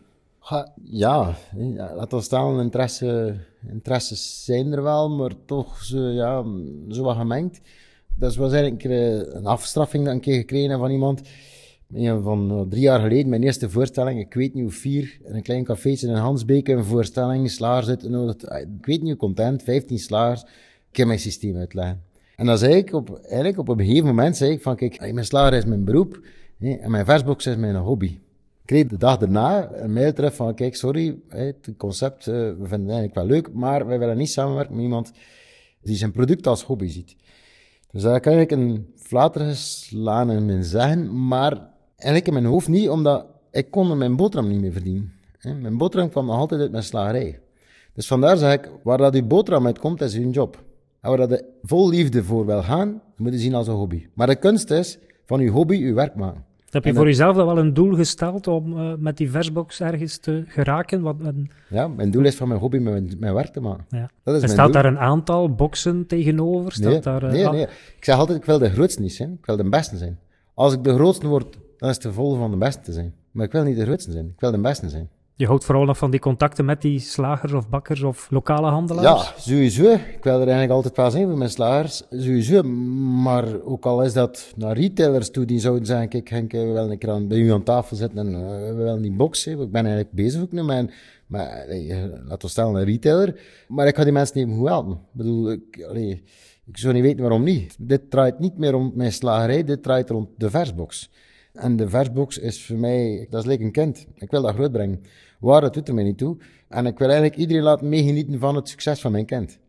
Ja, 0.84 1.36
laten 1.96 2.18
we 2.18 2.24
stellen, 2.24 2.64
interesse, 2.64 3.36
interesses 3.68 4.46
zijn 4.46 4.72
er 4.72 4.84
wel, 4.84 5.10
maar 5.10 5.32
toch 5.46 5.84
zo, 5.84 6.00
ja, 6.00 6.44
zo 6.90 7.04
wat 7.04 7.16
gemengd. 7.16 7.62
Dat 8.16 8.36
was 8.36 8.52
eigenlijk 8.54 8.84
een 9.34 9.46
afstraffing 9.46 10.06
dat 10.06 10.14
ik 10.14 10.20
een 10.20 10.26
keer 10.26 10.40
gekregen 10.40 10.80
van 10.80 10.92
iemand. 10.92 11.22
Van 12.22 12.66
drie 12.70 12.82
jaar 12.82 13.00
geleden, 13.00 13.30
mijn 13.30 13.44
eerste 13.44 13.70
voorstelling, 13.70 14.20
ik 14.20 14.34
weet 14.34 14.54
niet 14.54 14.64
hoe 14.64 14.72
vier, 14.72 15.20
in 15.24 15.36
een 15.36 15.42
klein 15.42 15.64
cafeetje 15.64 16.08
in 16.08 16.14
Hansbeek, 16.14 16.68
een 16.68 16.84
voorstelling, 16.84 17.50
slaars 17.50 17.88
uitgenodigd, 17.88 18.44
ik 18.44 18.86
weet 18.86 19.02
niet 19.02 19.10
hoe 19.10 19.18
content, 19.18 19.64
15 19.64 20.00
slaars, 20.00 20.44
ik 20.92 20.98
heb 20.98 21.08
mijn 21.08 21.20
systeem 21.20 21.58
uitleggen. 21.58 22.04
En 22.36 22.46
dan 22.46 22.58
zei 22.58 22.74
ik 22.74 22.94
op, 22.94 23.20
eigenlijk 23.24 23.58
op 23.58 23.68
een 23.68 23.86
gegeven 23.86 24.06
moment, 24.06 24.38
zei 24.38 24.52
ik 24.52 24.62
van, 24.62 24.76
kijk, 24.76 25.14
mijn 25.14 25.26
slager 25.26 25.58
is 25.58 25.66
mijn 25.66 25.84
beroep, 25.84 26.22
en 26.60 26.92
mijn 26.92 27.06
versbox 27.06 27.46
is 27.46 27.56
mijn 27.56 27.76
hobby. 27.76 28.06
Ik 28.62 28.66
kreeg 28.66 28.88
de 28.88 28.98
dag 28.98 29.18
daarna 29.18 29.72
een 29.74 29.94
mail 29.94 30.14
terug 30.14 30.36
van, 30.36 30.56
kijk, 30.56 30.76
sorry, 30.76 31.20
het 31.28 31.70
concept, 31.78 32.26
we 32.26 32.56
vinden 32.58 32.70
het 32.70 32.90
eigenlijk 32.90 33.16
wel 33.16 33.26
leuk, 33.26 33.54
maar 33.54 33.88
wij 33.88 34.00
willen 34.00 34.18
niet 34.18 34.32
samenwerken 34.32 34.76
met 34.76 34.84
iemand 34.84 35.12
die 35.82 35.96
zijn 35.96 36.12
product 36.12 36.48
als 36.48 36.64
hobby 36.64 36.88
ziet. 36.88 37.16
Dus 37.92 38.02
daar 38.02 38.20
kan 38.20 38.38
ik 38.38 38.52
een 38.52 38.94
flater 38.96 39.56
slaan 39.56 40.32
in 40.32 40.46
mijn 40.46 40.64
zeggen, 40.64 41.28
maar 41.28 41.70
eigenlijk 42.02 42.28
in 42.28 42.34
mijn 42.34 42.46
hoofd 42.46 42.68
niet, 42.68 42.90
omdat 42.90 43.26
ik 43.52 43.72
kon 43.72 43.98
mijn 43.98 44.16
boterham 44.16 44.50
niet 44.50 44.62
meer 44.62 44.72
verdienen. 44.72 45.14
Mijn 45.62 45.78
boterham 45.78 46.10
kwam 46.10 46.26
nog 46.26 46.36
altijd 46.36 46.62
uit 46.62 46.72
mijn 46.72 46.84
slagerij. 46.84 47.40
Dus 47.94 48.08
vandaar 48.08 48.38
zeg 48.38 48.54
ik, 48.54 48.70
waar 48.84 48.98
dat 48.98 49.16
uw 49.16 49.26
boterham 49.28 49.66
uit 49.66 49.80
komt, 49.80 50.02
is 50.02 50.16
uw 50.16 50.30
job. 50.30 50.64
En 51.02 51.10
waar 51.10 51.18
dat 51.18 51.30
je 51.30 51.46
vol 51.64 51.90
liefde 51.90 52.24
voor 52.24 52.46
wil 52.46 52.64
gaan, 52.64 53.02
moet 53.18 53.32
je 53.32 53.40
zien 53.40 53.54
als 53.54 53.68
een 53.68 53.74
hobby. 53.74 54.08
Maar 54.14 54.28
de 54.28 54.36
kunst 54.36 54.72
is, 54.72 54.98
van 55.26 55.40
uw 55.40 55.52
hobby 55.52 55.84
uw 55.84 55.94
werk 55.94 56.16
maken. 56.16 56.44
Heb 56.70 56.86
je 56.86 56.94
voor 56.94 57.06
jezelf 57.06 57.36
dan 57.36 57.46
wel 57.46 57.58
een 57.58 57.74
doel 57.74 57.96
gesteld 57.96 58.48
om 58.48 58.78
uh, 58.78 58.94
met 58.98 59.18
die 59.18 59.32
versbox 59.32 59.82
ergens 59.82 60.18
te 60.18 60.44
geraken? 60.48 61.02
Wat 61.02 61.16
een... 61.20 61.52
Ja, 61.70 61.88
mijn 61.88 62.12
doel 62.12 62.26
is 62.26 62.36
van 62.36 62.48
mijn 62.48 62.60
hobby 62.60 62.78
mijn, 62.78 63.12
mijn 63.20 63.34
werk 63.34 63.54
te 63.54 63.60
maken. 63.60 63.86
Ja. 63.90 64.10
Dat 64.24 64.36
is 64.36 64.42
en 64.42 64.50
staat 64.50 64.66
doel. 64.66 64.74
daar 64.74 64.86
een 64.86 65.00
aantal 65.00 65.56
boxen 65.56 66.08
tegenover? 66.08 66.72
Staat 66.72 66.92
nee, 66.92 67.00
daar, 67.00 67.24
uh, 67.24 67.32
nee, 67.32 67.50
nee. 67.50 67.64
Ik 67.98 68.06
zeg 68.06 68.16
altijd, 68.16 68.38
ik 68.38 68.46
wil 68.46 68.58
de 68.58 68.70
grootste 68.70 69.02
niet 69.02 69.14
zijn, 69.14 69.32
ik 69.40 69.46
wil 69.46 69.58
de 69.58 69.70
beste 69.70 69.98
zijn. 69.98 70.20
Als 70.54 70.74
ik 70.74 70.84
de 70.84 70.94
grootste 70.94 71.28
word, 71.28 71.58
dan 71.82 71.90
is 71.90 72.04
het 72.04 72.14
volgende 72.14 72.40
van 72.40 72.52
de 72.52 72.58
beste 72.58 72.82
te 72.82 72.92
zijn. 72.92 73.14
Maar 73.32 73.46
ik 73.46 73.52
wil 73.52 73.64
niet 73.64 73.78
de 73.78 73.84
grootste 73.84 74.12
zijn, 74.12 74.26
ik 74.26 74.40
wil 74.40 74.52
de 74.52 74.58
beste 74.58 74.90
zijn. 74.90 75.10
Je 75.36 75.48
houdt 75.48 75.66
vooral 75.66 75.86
nog 75.86 75.98
van 75.98 76.12
die 76.12 76.20
contacten 76.20 76.66
met 76.66 76.82
die 76.82 77.00
slagers 77.00 77.54
of 77.54 77.70
bakkers 77.70 78.02
of 78.02 78.28
lokale 78.30 78.70
handelaars? 78.70 79.28
Ja, 79.28 79.34
sowieso. 79.38 79.92
Ik 79.92 80.24
wil 80.24 80.34
er 80.34 80.40
eigenlijk 80.40 80.72
altijd 80.72 80.96
wel 80.96 81.12
zijn 81.12 81.28
voor 81.28 81.38
mijn 81.38 81.50
slagers, 81.50 82.04
sowieso. 82.10 82.64
Maar 82.64 83.62
ook 83.64 83.86
al 83.86 84.04
is 84.04 84.14
dat 84.14 84.54
naar 84.56 84.78
retailers 84.78 85.32
toe, 85.32 85.46
die 85.46 85.60
zouden 85.60 85.86
zeggen, 85.86 86.10
kijk 86.10 86.30
Henk, 86.30 86.52
we 86.52 86.58
willen 86.58 86.92
een 86.92 86.98
keer 86.98 87.12
aan, 87.12 87.28
bij 87.28 87.38
u 87.38 87.52
aan 87.52 87.64
tafel 87.64 87.96
zitten 87.96 88.18
en 88.18 88.34
uh, 88.34 88.50
we 88.50 88.74
willen 88.74 89.02
die 89.02 89.12
box 89.12 89.46
hebben. 89.46 89.66
Ik 89.66 89.72
ben 89.72 89.86
eigenlijk 89.86 90.14
bezig 90.14 90.42
ook 90.42 90.52
nu 90.52 90.64
met, 90.64 90.94
maar 91.28 91.70
uh, 91.70 92.04
laten 92.04 92.42
we 92.42 92.48
stellen 92.48 92.76
een 92.76 92.86
retailer. 92.86 93.40
Maar 93.68 93.88
ik 93.88 93.96
ga 93.96 94.04
die 94.04 94.14
mensen 94.14 94.36
even 94.36 94.56
goed 94.56 94.68
helpen. 94.68 94.94
Ik 94.94 95.00
bedoel, 95.12 95.52
ik, 95.52 95.86
allee, 95.90 96.24
ik 96.66 96.78
zou 96.78 96.94
niet 96.94 97.04
weten 97.04 97.22
waarom 97.22 97.44
niet. 97.44 97.76
Dit 97.80 98.12
draait 98.12 98.40
niet 98.40 98.58
meer 98.58 98.76
om 98.76 98.92
mijn 98.96 99.14
slagerij, 99.14 99.64
dit 99.64 99.84
draait 99.84 100.10
rond 100.10 100.30
de 100.38 100.50
versbox. 100.50 101.10
En 101.54 101.76
de 101.76 101.90
versbox 101.90 102.38
is 102.38 102.66
voor 102.66 102.78
mij, 102.78 103.28
dat 103.30 103.42
is 103.42 103.48
lekker 103.48 103.66
een 103.66 103.72
kind. 103.72 104.08
Ik 104.16 104.32
wil 104.32 104.42
dat 104.42 104.54
groot 104.54 104.72
brengen. 104.72 105.04
Waar, 105.40 105.62
dat 105.62 105.74
doet 105.74 105.88
er 105.88 105.94
mij 105.94 106.04
niet 106.04 106.18
toe. 106.18 106.38
En 106.68 106.86
ik 106.86 106.98
wil 106.98 107.08
eigenlijk 107.08 107.40
iedereen 107.40 107.64
laten 107.64 107.90
meegenieten 107.90 108.40
van 108.40 108.56
het 108.56 108.70
succes 108.70 109.02
van 109.02 109.12
mijn 109.12 109.26
kind. 109.26 109.60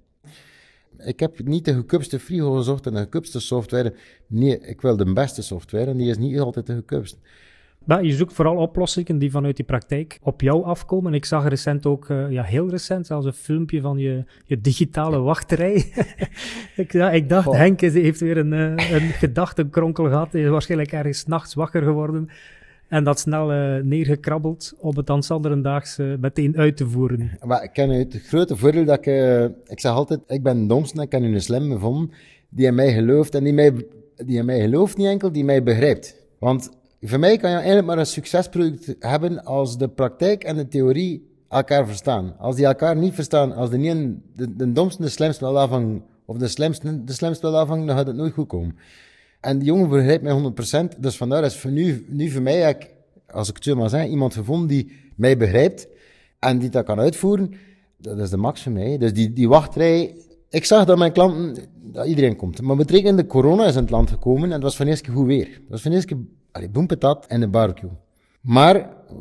Ik 0.99 1.21
heb 1.21 1.45
niet 1.45 1.65
de 1.65 1.75
goedkoopste 1.75 2.19
frigo 2.19 2.53
gezocht 2.53 2.87
en 2.87 2.93
de 2.93 2.99
goedkoopste 2.99 3.41
software. 3.41 3.95
Nee, 4.27 4.61
ik 4.61 4.81
wil 4.81 4.97
de 4.97 5.13
beste 5.13 5.43
software 5.43 5.91
en 5.91 5.97
die 5.97 6.11
is 6.11 6.19
niet 6.19 6.39
altijd 6.39 6.67
de 6.67 6.75
goedkoopste. 6.75 7.19
Maar 7.85 8.05
je 8.05 8.13
zoekt 8.13 8.33
vooral 8.33 8.57
oplossingen 8.57 9.19
die 9.19 9.31
vanuit 9.31 9.57
die 9.57 9.65
praktijk 9.65 10.19
op 10.23 10.41
jou 10.41 10.65
afkomen. 10.65 11.15
Ik 11.15 11.25
zag 11.25 11.49
recent 11.49 11.87
ook, 11.87 12.09
uh, 12.09 12.31
ja, 12.31 12.43
heel 12.43 12.71
recent, 12.71 13.07
zelfs 13.07 13.27
een 13.27 13.33
filmpje 13.33 13.81
van 13.81 13.99
je, 13.99 14.25
je 14.45 14.61
digitale 14.61 15.19
wachterij. 15.19 15.93
ik, 16.77 16.93
ja, 16.93 17.11
ik 17.11 17.29
dacht, 17.29 17.47
oh. 17.47 17.55
Henk 17.55 17.81
heeft 17.81 18.21
weer 18.21 18.37
een, 18.37 18.53
uh, 18.53 18.91
een 18.93 19.01
gedachtenkronkel 19.01 20.05
gehad. 20.05 20.33
Hij 20.33 20.43
is 20.43 20.49
waarschijnlijk 20.49 20.93
ergens 20.93 21.27
nachts 21.27 21.55
wakker 21.55 21.83
geworden. 21.83 22.29
En 22.89 23.05
dat 23.05 23.21
snel 23.21 23.53
uh, 23.53 23.83
neergekrabbeld 23.83 24.75
om 24.79 24.97
het 24.97 25.07
dan 25.07 25.23
zanderendaags 25.23 25.99
uh, 25.99 26.15
meteen 26.21 26.57
uit 26.57 26.77
te 26.77 26.89
voeren. 26.89 27.31
Maar 27.45 27.63
ik 27.63 27.73
ken 27.73 27.91
het 27.91 28.21
grote 28.27 28.57
voordeel 28.57 28.85
dat 28.85 28.99
ik... 28.99 29.07
Uh, 29.07 29.45
ik 29.45 29.81
zeg 29.81 29.93
altijd, 29.93 30.21
ik 30.27 30.43
ben 30.43 30.61
de 30.61 30.67
domste 30.67 30.97
en 30.97 31.03
ik 31.03 31.13
heb 31.13 31.23
een 31.23 31.41
slim 31.41 31.73
gevonden 31.73 32.11
die 32.49 32.67
in 32.67 32.75
mij 32.75 32.93
gelooft. 32.93 33.35
En 33.35 33.45
die, 33.45 33.53
mij, 33.53 33.73
die 34.17 34.39
in 34.39 34.45
mij 34.45 34.61
gelooft 34.61 34.97
niet 34.97 35.07
enkel, 35.07 35.33
die 35.33 35.45
mij 35.45 35.63
begrijpt. 35.63 36.17
Want 36.39 36.71
voor 37.09 37.19
mij 37.19 37.37
kan 37.37 37.51
je 37.51 37.57
eigenlijk 37.57 37.87
maar 37.87 37.99
een 37.99 38.07
succesproduct 38.07 38.95
hebben 38.99 39.45
als 39.45 39.79
de 39.79 39.89
praktijk 39.89 40.45
en 40.45 40.57
de 40.57 40.69
theorie 40.69 41.31
elkaar 41.49 41.87
verstaan. 41.87 42.35
Als 42.39 42.57
die 42.57 42.67
elkaar 42.67 42.97
niet 42.97 43.15
verstaan, 43.15 43.53
als 43.53 43.71
de, 43.71 43.79
een, 43.79 44.23
de, 44.35 44.73
domste 44.73 45.03
de 45.03 45.09
slimste 45.09 45.45
wil 45.45 46.03
of 46.25 46.37
de 46.37 46.49
slimste 46.49 47.05
de 47.05 47.13
slimste 47.13 47.51
wil 47.51 47.59
afvangen, 47.59 47.87
dan 47.87 47.97
gaat 47.97 48.07
het 48.07 48.17
nooit 48.17 48.33
goed 48.33 48.49
komen. 48.49 48.77
En 49.41 49.59
die 49.59 49.67
jongen 49.67 49.89
begrijpt 49.89 50.23
mij 50.23 50.53
100%. 50.95 50.99
Dus 50.99 51.17
vandaar 51.17 51.45
is 51.45 51.65
nu, 51.65 52.07
nu 52.09 52.31
voor 52.31 52.43
mij, 52.43 52.69
ik, 52.69 52.91
als 53.27 53.49
ik 53.49 53.55
het 53.55 53.65
zo 53.65 53.75
maar 53.75 53.89
zeg, 53.89 54.07
iemand 54.07 54.35
gevonden 54.35 54.69
die 54.69 54.93
mij 55.17 55.37
begrijpt 55.37 55.89
en 56.39 56.59
die 56.59 56.69
dat 56.69 56.85
kan 56.85 56.99
uitvoeren. 56.99 57.55
Dat 57.97 58.19
is 58.19 58.31
de 58.31 58.37
max 58.37 58.63
voor 58.63 58.73
mij. 58.73 58.99
Dus 58.99 59.13
die, 59.13 59.33
die 59.33 59.49
wachtrij, 59.49 60.17
ik 60.51 60.65
zag 60.65 60.85
dat 60.85 60.99
mijn 60.99 61.13
klanten, 61.13 61.65
dat 61.83 62.07
iedereen 62.07 62.37
komt. 62.37 62.63
Maar 62.63 62.77
betrekend 62.77 63.19
de 63.19 63.27
corona 63.27 63.67
is 63.67 63.75
in 63.75 63.81
het 63.81 63.91
land 63.91 64.11
gekomen 64.11 64.45
en 64.45 64.51
het 64.51 64.63
was 64.63 64.77
van 64.77 64.87
eerst 64.87 65.03
keer 65.03 65.15
goed 65.15 65.27
weer. 65.27 65.47
Het 65.47 65.69
was 65.69 65.83
van 65.83 65.93
eerst 65.93 66.07
keer, 66.07 66.19
allee, 66.53 66.69
boempetat 66.69 67.27
en 67.27 67.43
een 67.43 67.51
barbecue. 67.51 67.91
Maar 68.41 68.75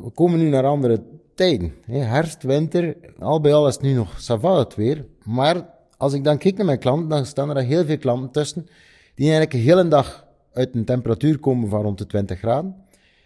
we 0.04 0.10
komen 0.14 0.40
nu 0.40 0.50
naar 0.50 0.66
andere 0.66 1.04
tijden. 1.36 1.74
Herfst, 1.86 2.44
winter, 2.44 2.96
al 3.20 3.42
bij 3.42 3.54
al 3.54 3.68
is 3.68 3.74
het 3.74 3.84
nu 3.84 3.94
nog 3.94 4.22
sava 4.22 4.58
het 4.58 4.76
weer. 4.76 5.06
Maar 5.24 5.70
als 5.98 6.14
ik 6.14 6.24
dan 6.24 6.38
kijk 6.38 6.58
naar 6.58 6.66
mijn 6.66 6.80
klanten, 6.80 7.10
dan 7.10 7.26
staan 7.26 7.50
er 7.50 7.64
heel 7.64 7.86
veel 7.86 7.98
klanten 7.98 8.32
tussen 8.32 8.68
die 9.16 9.30
eigenlijk 9.30 9.54
een 9.54 9.60
hele 9.60 9.88
dag 9.88 10.26
uit 10.54 10.76
een 10.76 10.86
temperatuur 10.86 11.40
komen 11.40 11.70
van 11.70 11.82
rond 11.82 11.98
de 11.98 12.06
20 12.06 12.40
graden. 12.40 12.76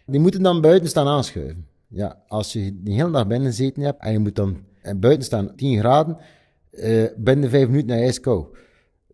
Die 0.06 0.20
moeten 0.20 0.42
dan 0.42 0.62
buiten 0.62 0.90
staan 0.90 1.08
aanschuiven. 1.08 1.68
Ja, 1.88 2.18
als 2.28 2.54
je 2.54 2.82
de 2.84 2.92
hele 2.92 3.12
dag 3.12 3.28
binnen 3.28 3.54
zitten 3.54 3.84
hebt 3.84 4.02
en 4.02 4.12
je 4.12 4.20
moet 4.20 4.36
dan 4.36 4.58
buiten 4.96 5.24
staan 5.24 5.56
10 5.56 5.80
graden, 5.80 6.18
uh, 6.72 7.06
binnen 7.18 7.50
5 7.50 7.68
minuten 7.68 7.88
naar 7.88 7.98
ijskou. 7.98 8.46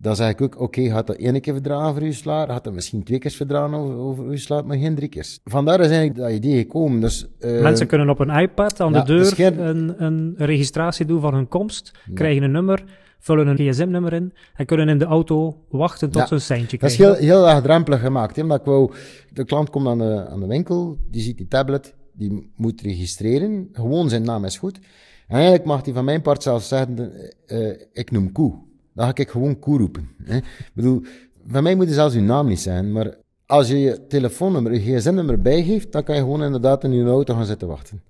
Dan 0.01 0.15
zeg 0.15 0.29
ik 0.29 0.41
ook, 0.41 0.53
oké, 0.53 0.63
okay, 0.63 0.87
had 0.87 1.07
dat 1.07 1.15
één 1.15 1.41
keer 1.41 1.53
verdragen 1.53 1.93
voor 1.93 2.03
u 2.03 2.13
slaar, 2.13 2.51
had 2.51 2.63
dat 2.63 2.73
misschien 2.73 3.03
twee 3.03 3.19
keer 3.19 3.31
verdragen 3.31 3.73
over, 3.73 3.95
over 3.95 4.25
uw 4.25 4.37
slaar, 4.37 4.65
maar 4.65 4.77
geen 4.77 4.95
drie 4.95 5.09
keer. 5.09 5.37
Vandaar 5.43 5.79
is 5.79 5.89
eigenlijk 5.89 6.15
dat 6.15 6.31
idee 6.31 6.57
gekomen. 6.57 6.99
Dus, 6.99 7.27
uh, 7.39 7.61
Mensen 7.61 7.87
kunnen 7.87 8.09
op 8.09 8.19
een 8.19 8.29
iPad 8.29 8.79
aan 8.79 8.93
ja, 8.93 9.01
de 9.01 9.13
deur 9.13 9.25
geen... 9.25 9.59
een, 9.59 10.03
een, 10.03 10.33
registratie 10.37 11.05
doen 11.05 11.21
van 11.21 11.33
hun 11.33 11.47
komst, 11.47 11.91
ja. 12.05 12.13
krijgen 12.13 12.43
een 12.43 12.51
nummer, 12.51 12.83
vullen 13.19 13.47
een 13.47 13.55
gsm-nummer 13.55 14.13
in 14.13 14.33
en 14.53 14.65
kunnen 14.65 14.89
in 14.89 14.97
de 14.97 15.05
auto 15.05 15.65
wachten 15.69 16.09
tot 16.09 16.21
ja, 16.21 16.27
ze 16.27 16.33
een 16.33 16.41
seintje 16.41 16.77
krijgen. 16.77 17.03
Dat 17.03 17.13
is 17.13 17.19
heel, 17.19 17.29
heel 17.29 17.41
laagdrempelig 17.41 17.99
gemaakt. 17.99 18.35
Hè? 18.35 18.41
Omdat 18.41 18.59
ik 18.59 18.65
wou, 18.65 18.91
de 19.33 19.45
klant 19.45 19.69
komt 19.69 19.87
aan 19.87 19.97
de, 19.97 20.27
aan 20.29 20.39
de 20.39 20.47
winkel, 20.47 20.97
die 21.09 21.21
ziet 21.21 21.37
die 21.37 21.47
tablet, 21.47 21.95
die 22.13 22.51
moet 22.55 22.81
registreren. 22.81 23.69
Gewoon 23.71 24.09
zijn 24.09 24.23
naam 24.23 24.45
is 24.45 24.57
goed. 24.57 24.79
En 25.27 25.35
eigenlijk 25.35 25.65
mag 25.65 25.85
hij 25.85 25.93
van 25.93 26.05
mijn 26.05 26.21
part 26.21 26.43
zelfs 26.43 26.67
zeggen, 26.67 27.11
uh, 27.47 27.73
ik 27.91 28.11
noem 28.11 28.31
koe. 28.31 28.69
Dan 28.93 29.05
ga 29.05 29.11
ik 29.15 29.29
gewoon 29.29 29.59
koe 29.59 29.77
roepen. 29.77 30.09
Hè? 30.23 30.37
Ik 30.37 30.71
bedoel, 30.73 31.01
van 31.47 31.63
mij 31.63 31.75
moet 31.75 31.85
het 31.85 31.93
zelfs 31.93 32.15
uw 32.15 32.21
naam 32.21 32.47
niet 32.47 32.59
zijn, 32.59 32.91
maar 32.91 33.15
als 33.45 33.67
je 33.67 33.79
je 33.79 34.07
telefoonnummer, 34.07 34.73
je 34.73 34.79
gsm-nummer 34.79 35.41
bijgeeft, 35.41 35.91
dan 35.91 36.03
kan 36.03 36.15
je 36.15 36.21
gewoon 36.21 36.43
inderdaad 36.43 36.83
in 36.83 36.93
je 36.93 37.05
auto 37.05 37.33
gaan 37.33 37.45
zitten 37.45 37.67
wachten. 37.67 38.01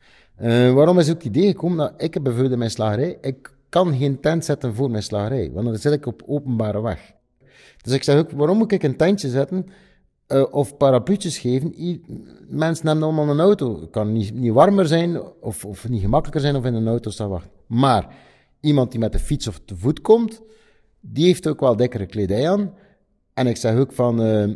Uh, 0.41 0.73
waarom 0.73 0.99
is 0.99 1.07
het 1.07 1.23
idee 1.23 1.47
gekomen? 1.47 1.77
Nou, 1.77 1.91
ik 1.97 2.13
heb 2.13 2.23
bijvoorbeeld 2.23 2.53
in 2.53 2.59
mijn 2.59 2.71
slagerij, 2.71 3.17
ik 3.21 3.55
kan 3.69 3.97
geen 3.97 4.19
tent 4.19 4.45
zetten 4.45 4.75
voor 4.75 4.91
mijn 4.91 5.03
slagerij, 5.03 5.51
want 5.51 5.65
dan 5.65 5.77
zit 5.77 5.93
ik 5.93 6.05
op 6.05 6.23
openbare 6.25 6.81
weg. 6.81 7.13
Dus 7.81 7.93
ik 7.93 8.03
zeg 8.03 8.17
ook, 8.17 8.31
waarom 8.31 8.57
moet 8.57 8.71
ik 8.71 8.83
een 8.83 8.95
tentje 8.95 9.29
zetten 9.29 9.65
uh, 10.27 10.45
of 10.51 10.77
parapluutjes 10.77 11.37
geven? 11.37 11.73
Mensen 12.49 12.87
hebben 12.87 13.05
allemaal 13.05 13.29
een 13.29 13.39
auto. 13.39 13.81
Het 13.81 13.89
kan 13.89 14.11
niet, 14.11 14.33
niet 14.33 14.53
warmer 14.53 14.87
zijn 14.87 15.21
of, 15.41 15.65
of 15.65 15.89
niet 15.89 16.01
gemakkelijker 16.01 16.41
zijn 16.41 16.55
of 16.55 16.65
in 16.65 16.73
een 16.73 16.87
auto 16.87 17.09
staan 17.09 17.29
wachten. 17.29 17.51
Maar 17.67 18.15
iemand 18.59 18.91
die 18.91 18.99
met 18.99 19.11
de 19.11 19.19
fiets 19.19 19.47
of 19.47 19.61
te 19.65 19.75
voet 19.75 20.01
komt, 20.01 20.41
die 21.01 21.25
heeft 21.25 21.47
ook 21.47 21.59
wel 21.59 21.75
dikkere 21.75 22.05
kledij 22.05 22.49
aan. 22.49 22.73
En 23.33 23.47
ik 23.47 23.57
zeg 23.57 23.77
ook 23.77 23.91
van, 23.91 24.21
uh, 24.21 24.49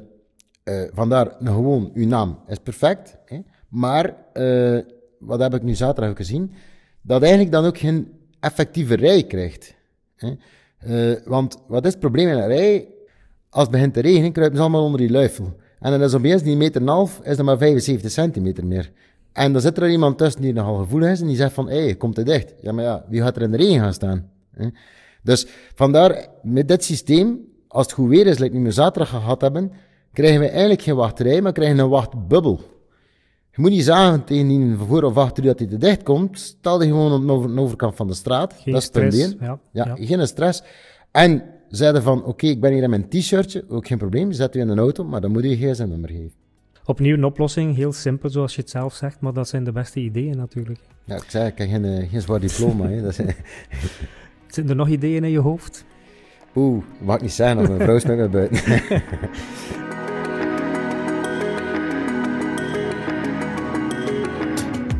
vandaar 0.93 1.35
nou, 1.39 1.55
gewoon, 1.55 1.91
uw 1.93 2.07
naam 2.07 2.39
is 2.47 2.57
perfect. 2.57 3.17
Hè? 3.25 3.39
Maar, 3.69 4.15
uh, 4.33 4.79
wat 5.19 5.39
heb 5.39 5.53
ik 5.53 5.63
nu 5.63 5.75
zaterdag 5.75 6.09
ook 6.09 6.17
gezien? 6.17 6.51
Dat 7.01 7.21
eigenlijk 7.21 7.51
dan 7.51 7.65
ook 7.65 7.77
geen 7.77 8.11
effectieve 8.39 8.95
rij 8.95 9.23
krijgt. 9.23 9.75
Hè? 10.15 10.33
want 11.25 11.57
wat 11.67 11.85
is 11.85 11.91
het 11.91 11.99
probleem 11.99 12.27
in 12.27 12.37
een 12.37 12.47
rij? 12.47 12.87
Als 13.49 13.63
het 13.63 13.71
begint 13.71 13.93
te 13.93 13.99
regenen, 13.99 14.31
kruipen 14.31 14.57
ze 14.57 14.63
allemaal 14.63 14.83
onder 14.83 14.99
die 14.99 15.11
luifel. 15.11 15.55
En 15.79 15.91
dan 15.91 16.01
is 16.01 16.13
opeens 16.13 16.43
die 16.43 16.55
meter 16.55 16.81
en 16.81 16.87
half, 16.87 17.19
is 17.23 17.35
dat 17.37 17.45
maar 17.45 17.57
75 17.57 18.11
centimeter 18.11 18.65
meer. 18.65 18.91
En 19.33 19.53
dan 19.53 19.61
zit 19.61 19.77
er 19.77 19.89
iemand 19.89 20.17
tussen 20.17 20.41
die 20.41 20.53
nogal 20.53 20.77
gevoelig 20.77 21.09
is 21.09 21.21
en 21.21 21.27
die 21.27 21.35
zegt 21.35 21.53
van, 21.53 21.69
hé, 21.69 21.93
komt 21.93 22.17
er 22.17 22.25
dicht? 22.25 22.53
Ja, 22.61 22.71
maar 22.71 22.83
ja, 22.83 23.05
wie 23.09 23.21
gaat 23.21 23.35
er 23.35 23.41
in 23.41 23.51
de 23.51 23.57
regen 23.57 23.79
gaan 23.79 23.93
staan? 23.93 24.29
Hè? 24.51 24.67
Dus 25.25 25.47
vandaar, 25.75 26.27
met 26.43 26.67
dit 26.67 26.83
systeem, 26.83 27.39
als 27.67 27.85
het 27.85 27.95
goed 27.95 28.09
weer 28.09 28.27
is, 28.27 28.37
like 28.37 28.59
we 28.59 28.71
zaterdag 28.71 29.09
gehad 29.09 29.41
hebben, 29.41 29.71
krijgen 30.13 30.39
we 30.39 30.47
eigenlijk 30.47 30.81
geen 30.81 30.95
wachterij, 30.95 31.41
maar 31.41 31.51
krijgen 31.51 31.79
een 31.79 31.89
wachtbubbel. 31.89 32.59
Je 33.51 33.61
moet 33.61 33.69
niet 33.69 33.83
zeggen 33.83 34.23
tegen 34.23 34.47
die 34.47 34.75
voor 34.75 35.03
of 35.03 35.17
achter 35.17 35.43
dat 35.43 35.59
hij 35.59 35.67
te 35.67 35.77
dicht 35.77 36.03
komt. 36.03 36.39
Stel 36.39 36.81
je 36.81 36.87
gewoon 36.87 37.29
op 37.31 37.55
de 37.55 37.61
overkant 37.61 37.95
van 37.95 38.07
de 38.07 38.13
straat. 38.13 38.53
Geen 38.53 38.73
dat 38.73 38.81
is 38.81 38.87
stress. 38.87 39.35
Ja, 39.39 39.59
ja, 39.71 39.95
ja, 39.95 40.05
geen 40.05 40.27
stress. 40.27 40.63
En 41.11 41.43
zeiden 41.69 42.03
van, 42.03 42.19
oké, 42.19 42.29
okay, 42.29 42.49
ik 42.49 42.61
ben 42.61 42.73
hier 42.73 42.83
in 42.83 42.89
mijn 42.89 43.09
t-shirtje, 43.09 43.65
ook 43.69 43.87
geen 43.87 43.97
probleem, 43.97 44.31
zet 44.31 44.55
u 44.55 44.59
in 44.59 44.69
een 44.69 44.79
auto, 44.79 45.03
maar 45.03 45.21
dan 45.21 45.31
moet 45.31 45.43
je 45.43 45.57
geen 45.57 45.73
gsm-nummer 45.73 46.09
geven. 46.09 46.33
Opnieuw 46.85 47.13
een 47.13 47.25
oplossing, 47.25 47.75
heel 47.75 47.93
simpel 47.93 48.29
zoals 48.29 48.55
je 48.55 48.61
het 48.61 48.69
zelf 48.69 48.93
zegt, 48.93 49.19
maar 49.19 49.33
dat 49.33 49.47
zijn 49.47 49.63
de 49.63 49.71
beste 49.71 49.99
ideeën 49.99 50.37
natuurlijk. 50.37 50.79
Ja, 51.03 51.15
ik 51.15 51.25
zei, 51.27 51.47
ik 51.47 51.57
heb 51.57 51.69
geen, 51.69 51.85
eh, 51.85 52.09
geen 52.09 52.21
zwaar 52.21 52.39
diploma. 52.39 52.87
hè. 52.87 53.01
Dat 53.01 53.19
is, 53.19 53.19
Zitten 54.55 54.73
er 54.73 54.79
nog 54.85 54.89
ideeën 54.93 55.23
in 55.23 55.29
je 55.29 55.39
hoofd? 55.39 55.85
Oeh, 56.55 56.83
mag 57.01 57.21
niet 57.21 57.31
zijn, 57.31 57.57
of 57.57 57.67
mijn 57.67 57.79
vrouw 57.79 57.95
is 57.95 58.05
met 58.05 58.17
me 58.17 58.29
buiten. 58.29 58.57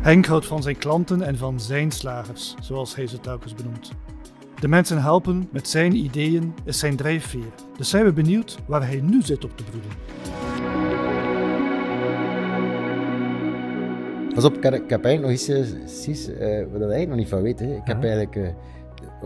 Henk 0.02 0.26
houdt 0.26 0.46
van 0.46 0.62
zijn 0.62 0.78
klanten 0.78 1.22
en 1.22 1.36
van 1.36 1.60
zijn 1.60 1.90
slagers, 1.90 2.54
zoals 2.60 2.94
hij 2.94 3.06
ze 3.06 3.20
telkens 3.20 3.54
benoemt. 3.54 3.92
De 4.60 4.68
mensen 4.68 5.02
helpen 5.02 5.48
met 5.52 5.68
zijn 5.68 5.94
ideeën 5.94 6.54
is 6.64 6.78
zijn 6.78 6.96
drijfveer. 6.96 7.52
Dus 7.76 7.88
zijn 7.88 8.04
we 8.04 8.12
benieuwd 8.12 8.58
waar 8.66 8.86
hij 8.86 9.00
nu 9.00 9.22
zit 9.22 9.44
op 9.44 9.56
te 9.56 9.64
broeden. 9.64 9.90
Pas 14.34 14.44
op, 14.44 14.56
ik 14.56 14.62
heb, 14.62 15.04
eigenlijk 15.04 15.20
nog 15.20 15.30
iets, 15.30 15.44
precies, 15.44 16.28
uh, 16.28 16.36
wat 16.36 16.40
ik 16.40 16.90
eigenlijk 16.90 17.08
nog 17.08 17.16
niet 17.16 17.28
van 17.28 17.42
weet. 17.42 17.58
Hè. 17.58 17.74
Ik 17.74 17.86
heb 17.86 18.02
eigenlijk, 18.02 18.36
uh, 18.36 18.48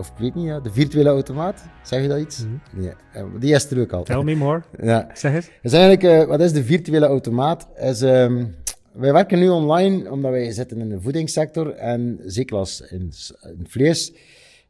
of 0.01 0.07
ik 0.07 0.17
weet 0.17 0.35
niet, 0.35 0.45
ja, 0.45 0.59
de 0.59 0.71
virtuele 0.71 1.09
automaat. 1.09 1.63
Zeg 1.83 2.01
je 2.01 2.07
dat 2.07 2.19
iets? 2.19 2.43
Mm 2.43 2.61
-hmm. 2.71 2.83
ja, 2.83 2.95
uh, 3.15 3.23
die 3.39 3.53
is 3.53 3.71
er 3.71 3.79
ook 3.79 3.91
al. 3.91 4.03
Tell 4.03 4.23
me 4.23 4.35
more. 4.35 4.61
Ja. 4.81 5.09
Zeg 5.13 5.31
het. 5.31 5.51
Dus 5.61 5.73
eigenlijk, 5.73 6.27
wat 6.27 6.39
is 6.39 6.53
de 6.53 6.63
virtuele 6.63 7.05
automaat? 7.05 7.67
Is, 7.75 8.01
um, 8.01 8.55
wij 8.93 9.13
werken 9.13 9.39
nu 9.39 9.49
online 9.49 10.11
omdat 10.11 10.31
wij 10.31 10.51
zitten 10.51 10.79
in 10.79 10.89
de 10.89 11.01
voedingssector 11.01 11.73
en 11.73 12.19
zeker 12.25 12.57
als 12.57 12.81
in, 12.81 13.11
in 13.57 13.65
vlees 13.67 14.13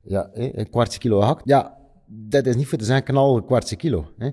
ja, 0.02 0.30
een 0.34 0.70
kwartje 0.70 1.00
kilo 1.00 1.22
hakt. 1.22 1.42
Ja, 1.46 1.78
dat 2.06 2.46
is 2.46 2.56
niet 2.56 2.68
voor 2.68 2.78
te 2.78 2.86
zeggen 2.86 3.04
knal 3.04 3.36
een 3.38 3.46
kwartje 3.46 3.76
kilo. 3.76 4.12
Hè. 4.18 4.30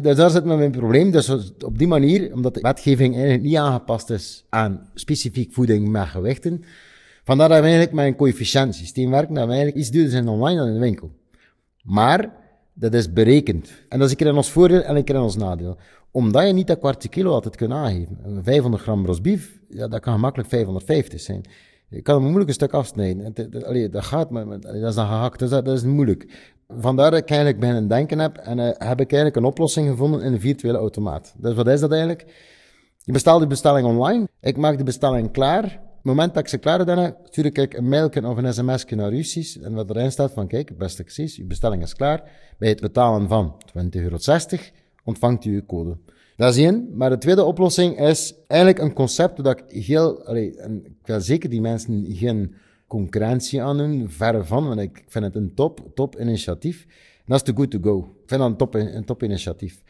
Dus 0.00 0.16
daar 0.16 0.30
zit 0.30 0.44
mijn 0.44 0.70
probleem. 0.70 1.10
Dus 1.10 1.30
op 1.64 1.78
die 1.78 1.86
manier, 1.86 2.32
omdat 2.34 2.54
de 2.54 2.60
wetgeving 2.60 3.14
eigenlijk 3.14 3.44
niet 3.44 3.56
aangepast 3.56 4.10
is 4.10 4.44
aan 4.48 4.88
specifiek 4.94 5.52
voeding 5.52 5.88
met 5.88 6.06
gewichten, 6.06 6.64
vandaar 7.24 7.48
dat 7.48 7.60
eigenlijk 7.62 7.92
met 7.92 8.06
een 8.06 8.16
coëfficiëntsysteem 8.16 9.10
werken, 9.10 9.34
dat 9.34 9.44
we 9.44 9.50
eigenlijk 9.50 9.80
iets 9.80 9.90
duurder 9.90 10.10
zijn 10.10 10.28
online 10.28 10.58
dan 10.58 10.66
in 10.66 10.74
de 10.74 10.80
winkel. 10.80 11.10
Maar, 11.82 12.30
dat 12.72 12.94
is 12.94 13.12
berekend. 13.12 13.72
En 13.88 13.98
dat 13.98 14.06
is 14.06 14.10
een 14.10 14.16
keer 14.16 14.26
in 14.26 14.36
ons 14.36 14.50
voordeel 14.50 14.82
en 14.82 14.96
een 14.96 15.04
keer 15.04 15.14
in 15.14 15.20
ons 15.20 15.36
nadeel. 15.36 15.76
Omdat 16.10 16.46
je 16.46 16.52
niet 16.52 16.66
dat 16.66 16.78
kwartje 16.78 17.08
kilo 17.08 17.32
altijd 17.32 17.56
kunt 17.56 17.72
aangeven. 17.72 18.40
500 18.42 18.82
gram 18.82 19.06
rosbief, 19.06 19.60
ja, 19.68 19.88
dat 19.88 20.00
kan 20.00 20.12
gemakkelijk 20.12 20.48
550 20.48 21.20
zijn. 21.20 21.44
Je 21.88 22.02
kan 22.02 22.14
hem 22.14 22.24
moeilijk 22.24 22.48
een 22.48 22.54
stuk 22.54 22.72
afsnijden. 22.72 23.34
Allee, 23.64 23.88
dat 23.88 24.04
gaat, 24.04 24.30
maar 24.30 24.60
dat 24.60 24.74
is 24.74 24.94
dan 24.94 25.06
gehakt, 25.06 25.38
dus 25.38 25.50
dat, 25.50 25.68
is 25.68 25.82
moeilijk. 25.82 26.52
Vandaar 26.68 27.10
dat 27.10 27.20
ik 27.20 27.28
eigenlijk 27.28 27.60
bij 27.60 27.70
een 27.70 27.88
denken 27.88 28.18
heb 28.18 28.36
en 28.36 28.58
uh, 28.58 28.64
heb 28.64 29.00
ik 29.00 29.12
eigenlijk 29.12 29.36
een 29.36 29.44
oplossing 29.44 29.88
gevonden 29.88 30.22
in 30.22 30.32
een 30.32 30.40
virtuele 30.40 30.78
automaat. 30.78 31.34
Dus 31.36 31.54
wat 31.54 31.66
is 31.66 31.80
dat 31.80 31.90
eigenlijk? 31.90 32.26
Je 32.98 33.12
bestelt 33.12 33.40
de 33.40 33.46
bestelling 33.46 33.86
online, 33.86 34.28
ik 34.40 34.56
maak 34.56 34.78
de 34.78 34.84
bestelling 34.84 35.30
klaar. 35.30 35.80
Moment 36.02 36.34
dat 36.34 36.42
ik 36.42 36.48
ze 36.48 36.58
klaar 36.58 36.98
heb, 36.98 37.16
stuur 37.24 37.58
ik 37.58 37.74
een 37.74 37.88
mailje 37.88 38.28
of 38.28 38.36
een 38.36 38.54
sms'je 38.54 38.96
naar 38.96 39.10
Russisch 39.10 39.56
en 39.56 39.74
wat 39.74 39.90
erin 39.90 40.12
staat 40.12 40.32
van, 40.32 40.46
kijk, 40.46 40.78
beste 40.78 41.02
precies, 41.02 41.38
uw 41.38 41.46
bestelling 41.46 41.82
is 41.82 41.94
klaar. 41.94 42.30
Bij 42.58 42.68
het 42.68 42.80
betalen 42.80 43.28
van 43.28 43.62
20,60 43.78 43.82
euro 43.90 44.16
ontvangt 45.04 45.44
u 45.44 45.54
uw 45.54 45.66
code. 45.66 45.96
Dat 46.36 46.56
is 46.56 46.64
één. 46.64 46.88
Maar 46.94 47.10
de 47.10 47.18
tweede 47.18 47.44
oplossing 47.44 48.00
is 48.00 48.34
eigenlijk 48.46 48.82
een 48.82 48.92
concept 48.92 49.44
dat 49.44 49.58
ik 49.58 49.84
heel, 49.84 50.24
allee, 50.24 50.56
en 50.56 50.84
ik 50.84 51.06
wil 51.06 51.20
zeker 51.20 51.50
die 51.50 51.60
mensen 51.60 52.06
geen 52.08 52.54
concurrentie 52.86 53.62
aan 53.62 53.78
doen, 53.78 54.08
verre 54.08 54.44
van, 54.44 54.68
want 54.68 54.80
ik 54.80 55.04
vind 55.06 55.24
het 55.24 55.34
een 55.34 55.54
top, 55.54 55.90
top 55.94 56.20
initiatief. 56.20 56.82
En 57.16 57.24
dat 57.26 57.36
is 57.36 57.54
de 57.54 57.60
good 57.60 57.70
to 57.70 57.78
go. 57.82 57.98
Ik 57.98 58.28
vind 58.28 58.40
dat 58.40 58.50
een 58.50 58.56
top, 58.56 58.74
een 58.74 59.04
top 59.04 59.22
initiatief. 59.22 59.82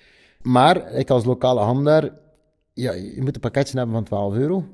Maar 0.42 0.92
ik 0.92 1.10
als 1.10 1.24
lokale 1.24 1.60
handelaar, 1.60 2.10
ja, 2.72 2.92
je 2.92 3.18
moet 3.20 3.34
een 3.34 3.40
pakketje 3.40 3.76
hebben 3.76 3.94
van 3.94 4.04
12 4.04 4.34
euro. 4.34 4.64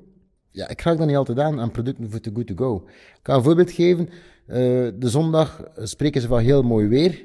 Ja, 0.59 0.68
ik 0.68 0.81
raak 0.81 0.99
dat 0.99 1.07
niet 1.07 1.16
altijd 1.16 1.38
aan 1.38 1.61
aan 1.61 1.71
producten 1.71 2.11
voor 2.11 2.21
de 2.23 2.31
good 2.35 2.47
to 2.47 2.55
go. 2.57 2.83
Ik 2.87 3.23
kan 3.23 3.37
een 3.37 3.42
voorbeeld 3.42 3.71
geven. 3.71 4.09
Uh, 4.09 4.55
de 4.99 5.09
zondag 5.09 5.62
spreken 5.77 6.21
ze 6.21 6.27
van 6.27 6.38
heel 6.38 6.62
mooi 6.62 6.87
weer. 6.87 7.25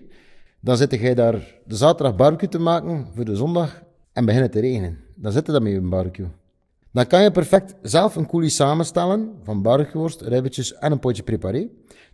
Dan 0.59 0.77
zit 0.77 0.91
jij 0.91 1.13
daar 1.13 1.33
de 1.65 1.75
zaterdag 1.75 2.15
barbecue 2.15 2.49
te 2.49 2.59
maken 2.59 3.07
voor 3.15 3.25
de 3.25 3.35
zondag 3.35 3.83
en 4.13 4.25
beginnen 4.25 4.51
te 4.51 4.59
regenen. 4.59 4.99
Dan 5.15 5.31
zit 5.31 5.45
je 5.45 5.51
dat 5.51 5.61
met 5.61 5.73
een 5.73 5.89
barbecue. 5.89 6.27
Dan 6.91 7.07
kan 7.07 7.23
je 7.23 7.31
perfect 7.31 7.75
zelf 7.81 8.15
een 8.15 8.27
coulis 8.27 8.55
samenstellen 8.55 9.31
van 9.43 9.61
barbecueworst, 9.61 10.21
ribbetjes 10.21 10.73
en 10.73 10.91
een 10.91 10.99
potje 10.99 11.23
preparé. 11.23 11.67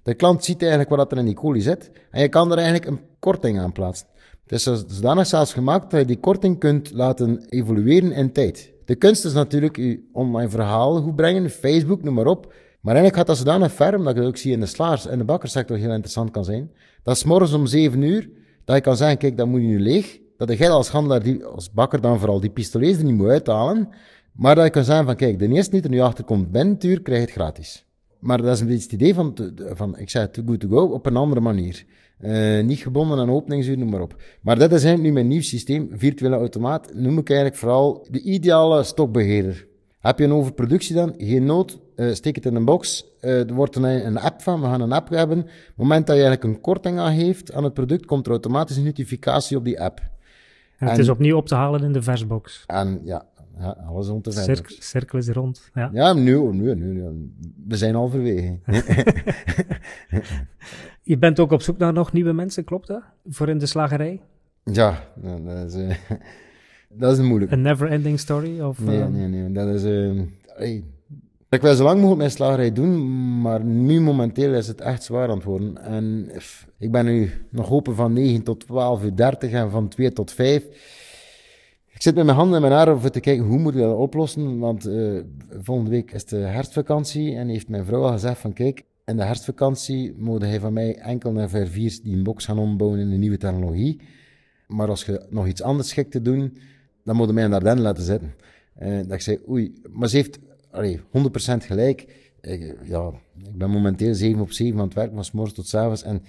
De 0.03 0.13
klant 0.13 0.43
ziet 0.43 0.61
eigenlijk 0.61 0.89
wat 0.89 1.11
er 1.11 1.17
in 1.17 1.25
die 1.25 1.35
coulis 1.35 1.63
zit 1.63 1.91
en 2.11 2.21
je 2.21 2.29
kan 2.29 2.51
er 2.51 2.57
eigenlijk 2.57 2.87
een 2.87 2.99
korting 3.19 3.59
aan 3.59 3.71
plaatsen. 3.71 4.07
Het 4.43 4.51
is 4.51 4.63
zodanig 4.87 5.27
zelfs 5.27 5.53
gemaakt 5.53 5.91
dat 5.91 5.99
je 5.99 6.05
die 6.05 6.19
korting 6.19 6.59
kunt 6.59 6.91
laten 6.91 7.45
evolueren 7.49 8.11
in 8.11 8.31
tijd. 8.31 8.71
De 8.89 8.95
kunst 8.95 9.25
is 9.25 9.33
natuurlijk 9.33 9.75
je 9.77 10.07
online 10.11 10.49
verhaal 10.49 11.01
goed 11.01 11.15
brengen, 11.15 11.49
Facebook, 11.49 12.03
noem 12.03 12.13
maar 12.13 12.25
op. 12.25 12.53
Maar 12.81 12.95
eigenlijk 12.95 13.15
gaat 13.15 13.27
dat 13.27 13.37
zodanig 13.37 13.71
ver, 13.71 13.95
omdat 13.95 14.11
ik 14.11 14.19
het 14.19 14.27
ook 14.27 14.37
zie 14.37 14.51
in 14.51 14.59
de 14.59 14.65
slaars- 14.65 15.07
en 15.07 15.17
de 15.17 15.23
bakkersector 15.23 15.77
heel 15.77 15.91
interessant 15.91 16.31
kan 16.31 16.43
zijn. 16.43 16.71
Dat 17.03 17.15
is 17.15 17.23
morgens 17.23 17.53
om 17.53 17.65
7 17.65 18.01
uur, 18.01 18.29
dat 18.65 18.75
je 18.75 18.81
kan 18.81 18.97
zeggen, 18.97 19.17
kijk, 19.17 19.37
dat 19.37 19.47
moet 19.47 19.61
je 19.61 19.67
nu 19.67 19.79
leeg. 19.79 20.19
Dat 20.37 20.57
jij 20.57 20.69
als 20.69 20.89
handelaar, 20.89 21.23
die, 21.23 21.45
als 21.45 21.71
bakker 21.71 22.01
dan 22.01 22.19
vooral, 22.19 22.39
die 22.39 22.49
pistolets 22.49 22.97
er 22.97 23.03
niet 23.03 23.15
moet 23.15 23.29
uithalen. 23.29 23.89
Maar 24.31 24.55
dat 24.55 24.63
je 24.63 24.71
kan 24.71 24.83
zeggen 24.83 25.05
van, 25.05 25.15
kijk, 25.15 25.39
de 25.39 25.47
eerste 25.47 25.71
die 25.71 25.81
er 25.81 25.89
nu 25.89 25.99
achter 25.99 26.23
komt 26.23 26.57
het 26.57 26.83
uur, 26.83 27.01
krijg 27.01 27.19
je 27.19 27.25
het 27.25 27.35
gratis. 27.35 27.85
Maar 28.19 28.41
dat 28.41 28.53
is 28.53 28.59
een 28.59 28.67
beetje 28.67 28.83
het 28.83 28.91
idee 28.91 29.13
van, 29.13 29.37
van 29.55 29.97
ik 29.97 30.09
zei 30.09 30.31
too 30.31 30.45
good 30.45 30.59
to 30.59 30.67
go, 30.67 30.85
op 30.85 31.05
een 31.05 31.15
andere 31.15 31.41
manier. 31.41 31.85
Uh, 32.21 32.63
niet 32.63 32.79
gebonden 32.79 33.19
aan 33.19 33.31
openingsuur, 33.31 33.77
noem 33.77 33.89
maar 33.89 34.01
op. 34.01 34.15
Maar 34.41 34.59
dat 34.59 34.71
is 34.71 34.83
eigenlijk 34.83 35.03
nu 35.03 35.11
mijn 35.13 35.27
nieuw 35.27 35.41
systeem, 35.41 35.89
virtuele 35.91 36.35
automaat, 36.35 36.93
noem 36.93 37.17
ik 37.17 37.29
eigenlijk 37.29 37.59
vooral 37.59 38.07
de 38.11 38.21
ideale 38.21 38.83
stokbeheerder. 38.83 39.67
Heb 39.99 40.19
je 40.19 40.25
een 40.25 40.33
overproductie 40.33 40.95
dan? 40.95 41.13
Geen 41.17 41.45
nood, 41.45 41.79
uh, 41.95 42.13
steek 42.13 42.35
het 42.35 42.45
in 42.45 42.55
een 42.55 42.65
box. 42.65 43.05
Uh, 43.21 43.49
er 43.49 43.53
wordt 43.53 43.75
een, 43.75 43.83
een 43.83 44.19
app 44.19 44.41
van, 44.41 44.61
we 44.61 44.67
gaan 44.67 44.81
een 44.81 44.91
app 44.91 45.09
hebben. 45.09 45.39
Op 45.39 45.45
het 45.45 45.73
moment 45.75 46.07
dat 46.07 46.15
je 46.15 46.21
eigenlijk 46.21 46.55
een 46.55 46.61
korting 46.61 46.99
aan 46.99 47.15
geeft 47.15 47.53
aan 47.53 47.63
het 47.63 47.73
product, 47.73 48.05
komt 48.05 48.25
er 48.25 48.31
automatisch 48.31 48.77
een 48.77 48.83
notificatie 48.83 49.57
op 49.57 49.65
die 49.65 49.81
app. 49.81 50.01
En 50.77 50.87
het 50.87 50.97
is 50.97 51.09
opnieuw 51.09 51.37
op 51.37 51.47
te 51.47 51.55
halen 51.55 51.83
in 51.83 51.93
de 51.93 52.01
versbox. 52.01 52.63
En 52.67 53.01
ja, 53.03 53.25
ja 53.59 53.77
alles 53.87 54.07
rond 54.07 54.23
de 54.23 54.31
versbox. 54.31 54.57
Cirk, 54.57 54.83
cirkel 54.83 55.17
is 55.17 55.27
rond, 55.27 55.69
ja. 55.73 55.89
Ja, 55.93 56.13
nu, 56.13 56.53
nu, 56.53 56.75
nu, 56.75 57.03
we 57.67 57.77
zijn 57.77 57.95
al 57.95 58.09
verwegen. 58.09 58.61
je 61.11 61.17
bent 61.17 61.39
ook 61.39 61.51
op 61.51 61.61
zoek 61.61 61.77
naar 61.77 61.93
nog 61.93 62.13
nieuwe 62.13 62.33
mensen, 62.33 62.63
klopt 62.63 62.87
dat? 62.87 63.03
Voor 63.29 63.49
in 63.49 63.57
de 63.57 63.65
slagerij? 63.65 64.21
Ja, 64.63 65.03
dat 65.21 65.73
is, 65.73 65.75
uh, 65.75 65.95
dat 67.01 67.17
is 67.17 67.25
moeilijk. 67.25 67.51
Een 67.51 67.61
never-ending 67.61 68.19
story? 68.19 68.61
Of, 68.61 68.79
nee, 68.79 69.03
nee, 69.03 69.27
nee, 69.27 69.51
dat 69.51 69.67
is... 69.67 69.83
Uh, 69.83 70.21
hey. 70.45 70.83
Ik 71.49 71.61
wil 71.61 71.75
zo 71.75 71.83
lang 71.83 71.95
mogelijk 71.95 72.17
mijn 72.17 72.31
slagerij 72.31 72.73
doen, 72.73 73.41
maar 73.41 73.63
nu 73.63 74.01
momenteel 74.01 74.53
is 74.53 74.67
het 74.67 74.81
echt 74.81 75.03
zwaar 75.03 75.29
aan 75.29 75.35
het 75.35 75.43
worden. 75.43 75.77
En 75.77 76.31
ik 76.77 76.91
ben 76.91 77.05
nu 77.05 77.31
nog 77.49 77.71
open 77.71 77.95
van 77.95 78.13
9 78.13 78.43
tot 78.43 78.59
12 78.59 79.03
uur 79.03 79.15
30 79.15 79.51
en 79.51 79.71
van 79.71 79.87
2 79.87 80.13
tot 80.13 80.31
5. 80.31 80.63
Ik 81.99 82.05
zit 82.05 82.15
met 82.15 82.25
mijn 82.25 82.37
handen 82.37 82.55
in 82.55 82.61
mijn 82.61 82.73
haren 82.73 82.93
om 82.93 83.09
te 83.09 83.19
kijken 83.19 83.45
hoe 83.45 83.57
moet 83.57 83.73
ik 83.73 83.79
dat 83.79 83.97
oplossen. 83.97 84.59
Want 84.59 84.87
uh, 84.87 85.21
volgende 85.61 85.89
week 85.89 86.11
is 86.11 86.25
de 86.25 86.37
herfstvakantie 86.37 87.35
en 87.35 87.47
heeft 87.47 87.67
mijn 87.67 87.85
vrouw 87.85 88.03
al 88.03 88.11
gezegd 88.11 88.39
van 88.39 88.53
kijk, 88.53 88.83
in 89.05 89.17
de 89.17 89.23
herfstvakantie 89.23 90.13
moet 90.17 90.41
hij 90.41 90.59
van 90.59 90.73
mij 90.73 90.95
enkel 90.97 91.31
naar 91.31 91.49
ver 91.49 91.71
die 91.71 92.01
een 92.03 92.23
box 92.23 92.45
gaan 92.45 92.57
ombouwen 92.59 92.99
in 92.99 93.11
een 93.11 93.19
nieuwe 93.19 93.37
technologie. 93.37 94.01
Maar 94.67 94.87
als 94.87 95.05
je 95.05 95.25
nog 95.29 95.47
iets 95.47 95.61
anders 95.61 95.89
schikt 95.89 96.11
te 96.11 96.21
doen, 96.21 96.57
dan 97.03 97.15
moet 97.15 97.27
je 97.27 97.33
mij 97.33 97.47
naar 97.47 97.63
den 97.63 97.81
laten 97.81 98.03
zitten. 98.03 98.33
Uh, 98.81 98.97
dat 98.97 99.11
ik 99.11 99.21
zei, 99.21 99.39
oei, 99.49 99.73
maar 99.89 100.09
ze 100.09 100.15
heeft 100.15 100.39
allee, 100.71 100.99
100% 100.99 101.01
gelijk. 101.57 102.31
Ik, 102.41 102.75
ja, 102.83 103.11
ik 103.43 103.57
ben 103.57 103.69
momenteel 103.69 104.13
7 104.13 104.41
op 104.41 104.51
7 104.51 104.79
aan 104.79 104.85
het 104.85 104.93
werk, 104.93 105.11
van 105.13 105.25
s 105.25 105.31
morgens 105.31 105.55
tot 105.55 105.67
s 105.67 105.73
avonds. 105.73 106.03
En 106.03 106.21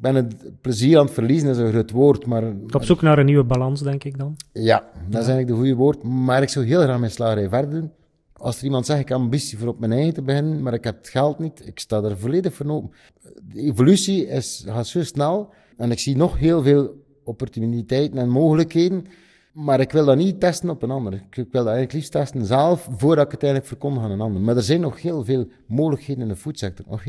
ben 0.00 0.14
het 0.14 0.60
plezier 0.60 0.98
aan 0.98 1.04
het 1.04 1.14
verliezen, 1.14 1.48
is 1.48 1.56
een 1.56 1.70
groot 1.70 1.90
woord. 1.90 2.26
Maar, 2.26 2.44
op 2.70 2.84
zoek 2.84 3.02
naar 3.02 3.18
een 3.18 3.26
nieuwe 3.26 3.44
balans, 3.44 3.82
denk 3.82 4.04
ik 4.04 4.18
dan? 4.18 4.36
Ja, 4.52 4.78
dat 5.08 5.22
is 5.22 5.28
eigenlijk 5.28 5.48
de 5.48 5.54
goede 5.54 5.74
woord. 5.74 6.02
Maar 6.02 6.42
ik 6.42 6.48
zou 6.48 6.66
heel 6.66 6.82
graag 6.82 6.98
mijn 6.98 7.10
slagerij 7.10 7.48
verder 7.48 7.70
doen. 7.70 7.90
Als 8.32 8.58
er 8.58 8.64
iemand 8.64 8.86
zegt, 8.86 9.00
ik 9.00 9.08
heb 9.08 9.18
ambitie 9.18 9.58
voor 9.58 9.68
op 9.68 9.80
mijn 9.80 9.92
eigen 9.92 10.14
te 10.14 10.22
beginnen, 10.22 10.62
maar 10.62 10.74
ik 10.74 10.84
heb 10.84 10.96
het 10.96 11.08
geld 11.08 11.38
niet, 11.38 11.66
ik 11.66 11.78
sta 11.78 12.02
er 12.02 12.18
volledig 12.18 12.54
voor 12.54 12.70
open. 12.70 12.90
De 13.52 13.60
evolutie 13.60 14.26
is, 14.26 14.64
gaat 14.66 14.86
zo 14.86 15.02
snel 15.02 15.52
en 15.76 15.90
ik 15.90 15.98
zie 15.98 16.16
nog 16.16 16.38
heel 16.38 16.62
veel 16.62 17.04
opportuniteiten 17.24 18.18
en 18.18 18.28
mogelijkheden. 18.28 19.06
Maar 19.52 19.80
ik 19.80 19.92
wil 19.92 20.04
dat 20.04 20.16
niet 20.16 20.40
testen 20.40 20.70
op 20.70 20.82
een 20.82 20.90
ander. 20.90 21.12
Ik 21.12 21.34
wil 21.34 21.46
dat 21.50 21.66
eigenlijk 21.66 21.92
liefst 21.92 22.12
testen 22.12 22.44
zelf, 22.44 22.88
voordat 22.96 23.24
ik 23.24 23.30
het 23.32 23.42
eigenlijk 23.42 23.72
verkondig 23.72 24.02
aan 24.02 24.10
een 24.10 24.20
ander. 24.20 24.42
Maar 24.42 24.56
er 24.56 24.62
zijn 24.62 24.80
nog 24.80 25.02
heel 25.02 25.24
veel 25.24 25.48
mogelijkheden 25.66 26.22
in 26.22 26.28
de 26.28 26.36
foodsector. 26.36 26.84
Nog 26.88 27.02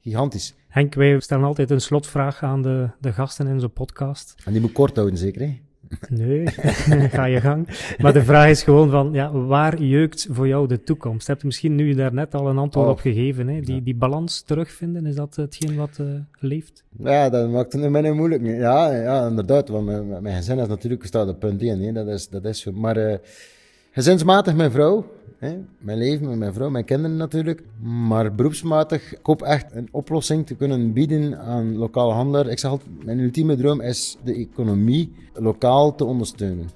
gigantisch. 0.00 0.54
Henk, 0.68 0.94
wij 0.94 1.20
stellen 1.20 1.44
altijd 1.44 1.70
een 1.70 1.80
slotvraag 1.80 2.42
aan 2.42 2.62
de, 2.62 2.90
de 3.00 3.12
gasten 3.12 3.46
in 3.46 3.60
zo'n 3.60 3.72
podcast. 3.72 4.34
En 4.44 4.52
die 4.52 4.60
moet 4.60 4.72
kort 4.72 4.96
houden, 4.96 5.18
zeker, 5.18 5.40
hè? 5.40 5.60
Nee, 6.08 6.46
ga 7.16 7.24
je 7.24 7.40
gang. 7.40 7.68
Maar 7.98 8.12
de 8.12 8.24
vraag 8.24 8.48
is 8.48 8.62
gewoon 8.62 8.90
van, 8.90 9.12
ja, 9.12 9.32
waar 9.32 9.82
jeukt 9.82 10.26
voor 10.30 10.48
jou 10.48 10.68
de 10.68 10.82
toekomst? 10.82 11.26
Heb 11.26 11.40
je 11.40 11.46
misschien 11.46 11.74
nu 11.74 11.94
daar 11.94 12.12
net 12.12 12.34
al 12.34 12.48
een 12.48 12.58
antwoord 12.58 12.86
oh. 12.86 12.92
op 12.92 12.98
gegeven? 12.98 13.48
Hè? 13.48 13.60
Die, 13.60 13.82
die 13.82 13.94
balans 13.94 14.42
terugvinden, 14.42 15.06
is 15.06 15.14
dat 15.14 15.36
hetgeen 15.36 15.76
wat 15.76 15.98
uh, 16.00 16.06
leeft? 16.38 16.84
Ja, 16.98 17.28
dat 17.28 17.50
maakt 17.50 17.72
het 17.72 17.90
mij 17.90 18.12
moeilijk. 18.12 18.42
Ja, 18.46 18.92
ja, 18.92 19.26
inderdaad, 19.26 19.68
want 19.68 19.84
mijn, 19.86 20.22
mijn 20.22 20.36
gezin 20.36 20.58
is 20.58 20.68
natuurlijk 20.68 21.04
staat 21.04 21.28
op 21.28 21.38
punt 21.38 21.62
1. 21.62 21.80
Hè? 21.80 21.92
Dat, 21.92 22.06
is, 22.06 22.28
dat 22.28 22.44
is. 22.44 22.66
Maar 22.74 22.96
uh, 22.96 23.14
gezinsmatig 23.90 24.54
mijn 24.54 24.70
vrouw, 24.70 25.06
Hè? 25.38 25.58
Mijn 25.78 25.98
leven 25.98 26.28
met 26.28 26.38
mijn 26.38 26.52
vrouw, 26.52 26.70
mijn 26.70 26.84
kinderen 26.84 27.16
natuurlijk. 27.16 27.62
Maar 27.82 28.34
beroepsmatig, 28.34 29.12
ik 29.12 29.26
hoop 29.26 29.42
echt 29.42 29.74
een 29.74 29.88
oplossing 29.90 30.46
te 30.46 30.54
kunnen 30.54 30.92
bieden 30.92 31.38
aan 31.38 31.76
lokale 31.76 32.12
handelaar. 32.12 32.46
Ik 32.46 32.58
zeg 32.58 32.70
altijd, 32.70 33.04
mijn 33.04 33.18
ultieme 33.18 33.56
droom 33.56 33.80
is 33.80 34.16
de 34.24 34.34
economie 34.34 35.12
lokaal 35.34 35.94
te 35.94 36.04
ondersteunen. 36.04 36.66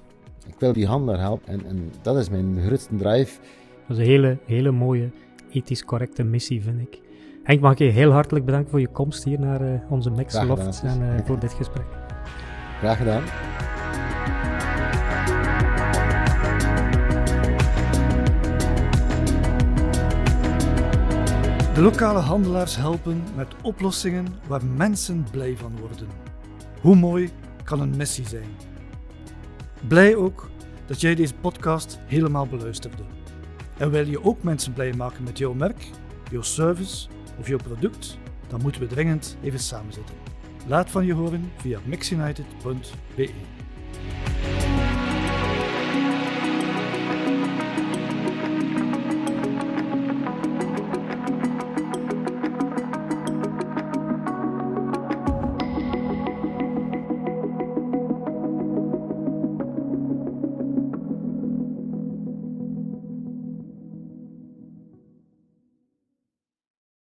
Ik 0.47 0.55
wil 0.59 0.73
die 0.73 0.87
handelaar 0.87 1.19
helpen 1.19 1.53
en, 1.53 1.65
en 1.65 1.91
dat 2.01 2.17
is 2.17 2.29
mijn 2.29 2.57
grootste 2.65 2.95
drive. 2.95 3.39
Dat 3.87 3.97
is 3.97 4.03
een 4.03 4.09
hele, 4.09 4.37
hele 4.45 4.71
mooie, 4.71 5.09
ethisch 5.51 5.85
correcte 5.85 6.23
missie, 6.23 6.61
vind 6.61 6.79
ik. 6.81 7.01
Henk, 7.43 7.61
mag 7.61 7.71
ik 7.71 7.77
je 7.77 7.85
heel 7.85 8.11
hartelijk 8.11 8.45
bedanken 8.45 8.69
voor 8.69 8.79
je 8.79 8.87
komst 8.87 9.23
hier 9.23 9.39
naar 9.39 9.61
uh, 9.61 9.79
onze 9.89 10.09
Max 10.09 10.43
Loft 10.43 10.83
en 10.83 11.01
uh, 11.01 11.25
voor 11.25 11.39
dit 11.39 11.53
gesprek. 11.53 11.85
Graag 12.79 12.97
gedaan. 12.97 13.23
Lokale 21.81 22.19
handelaars 22.19 22.75
helpen 22.75 23.23
met 23.35 23.55
oplossingen 23.61 24.27
waar 24.47 24.65
mensen 24.65 25.25
blij 25.31 25.57
van 25.57 25.79
worden. 25.79 26.07
Hoe 26.81 26.95
mooi 26.95 27.29
kan 27.63 27.79
een 27.79 27.97
missie 27.97 28.27
zijn? 28.27 28.49
Blij 29.87 30.15
ook 30.15 30.49
dat 30.85 31.01
jij 31.01 31.15
deze 31.15 31.33
podcast 31.33 31.99
helemaal 32.05 32.47
beluisterde. 32.47 33.03
En 33.77 33.91
wil 33.91 34.07
je 34.07 34.23
ook 34.23 34.43
mensen 34.43 34.73
blij 34.73 34.93
maken 34.93 35.23
met 35.23 35.37
jouw 35.37 35.53
merk, 35.53 35.89
jouw 36.31 36.41
service 36.41 37.07
of 37.39 37.47
jouw 37.47 37.57
product? 37.57 38.17
Dan 38.47 38.61
moeten 38.61 38.81
we 38.81 38.87
dringend 38.87 39.37
even 39.41 39.59
samen 39.59 39.93
zitten. 39.93 40.15
Laat 40.67 40.89
van 40.89 41.05
je 41.05 41.13
horen 41.13 41.51
via 41.57 41.79
mixunited.be. 41.85 43.29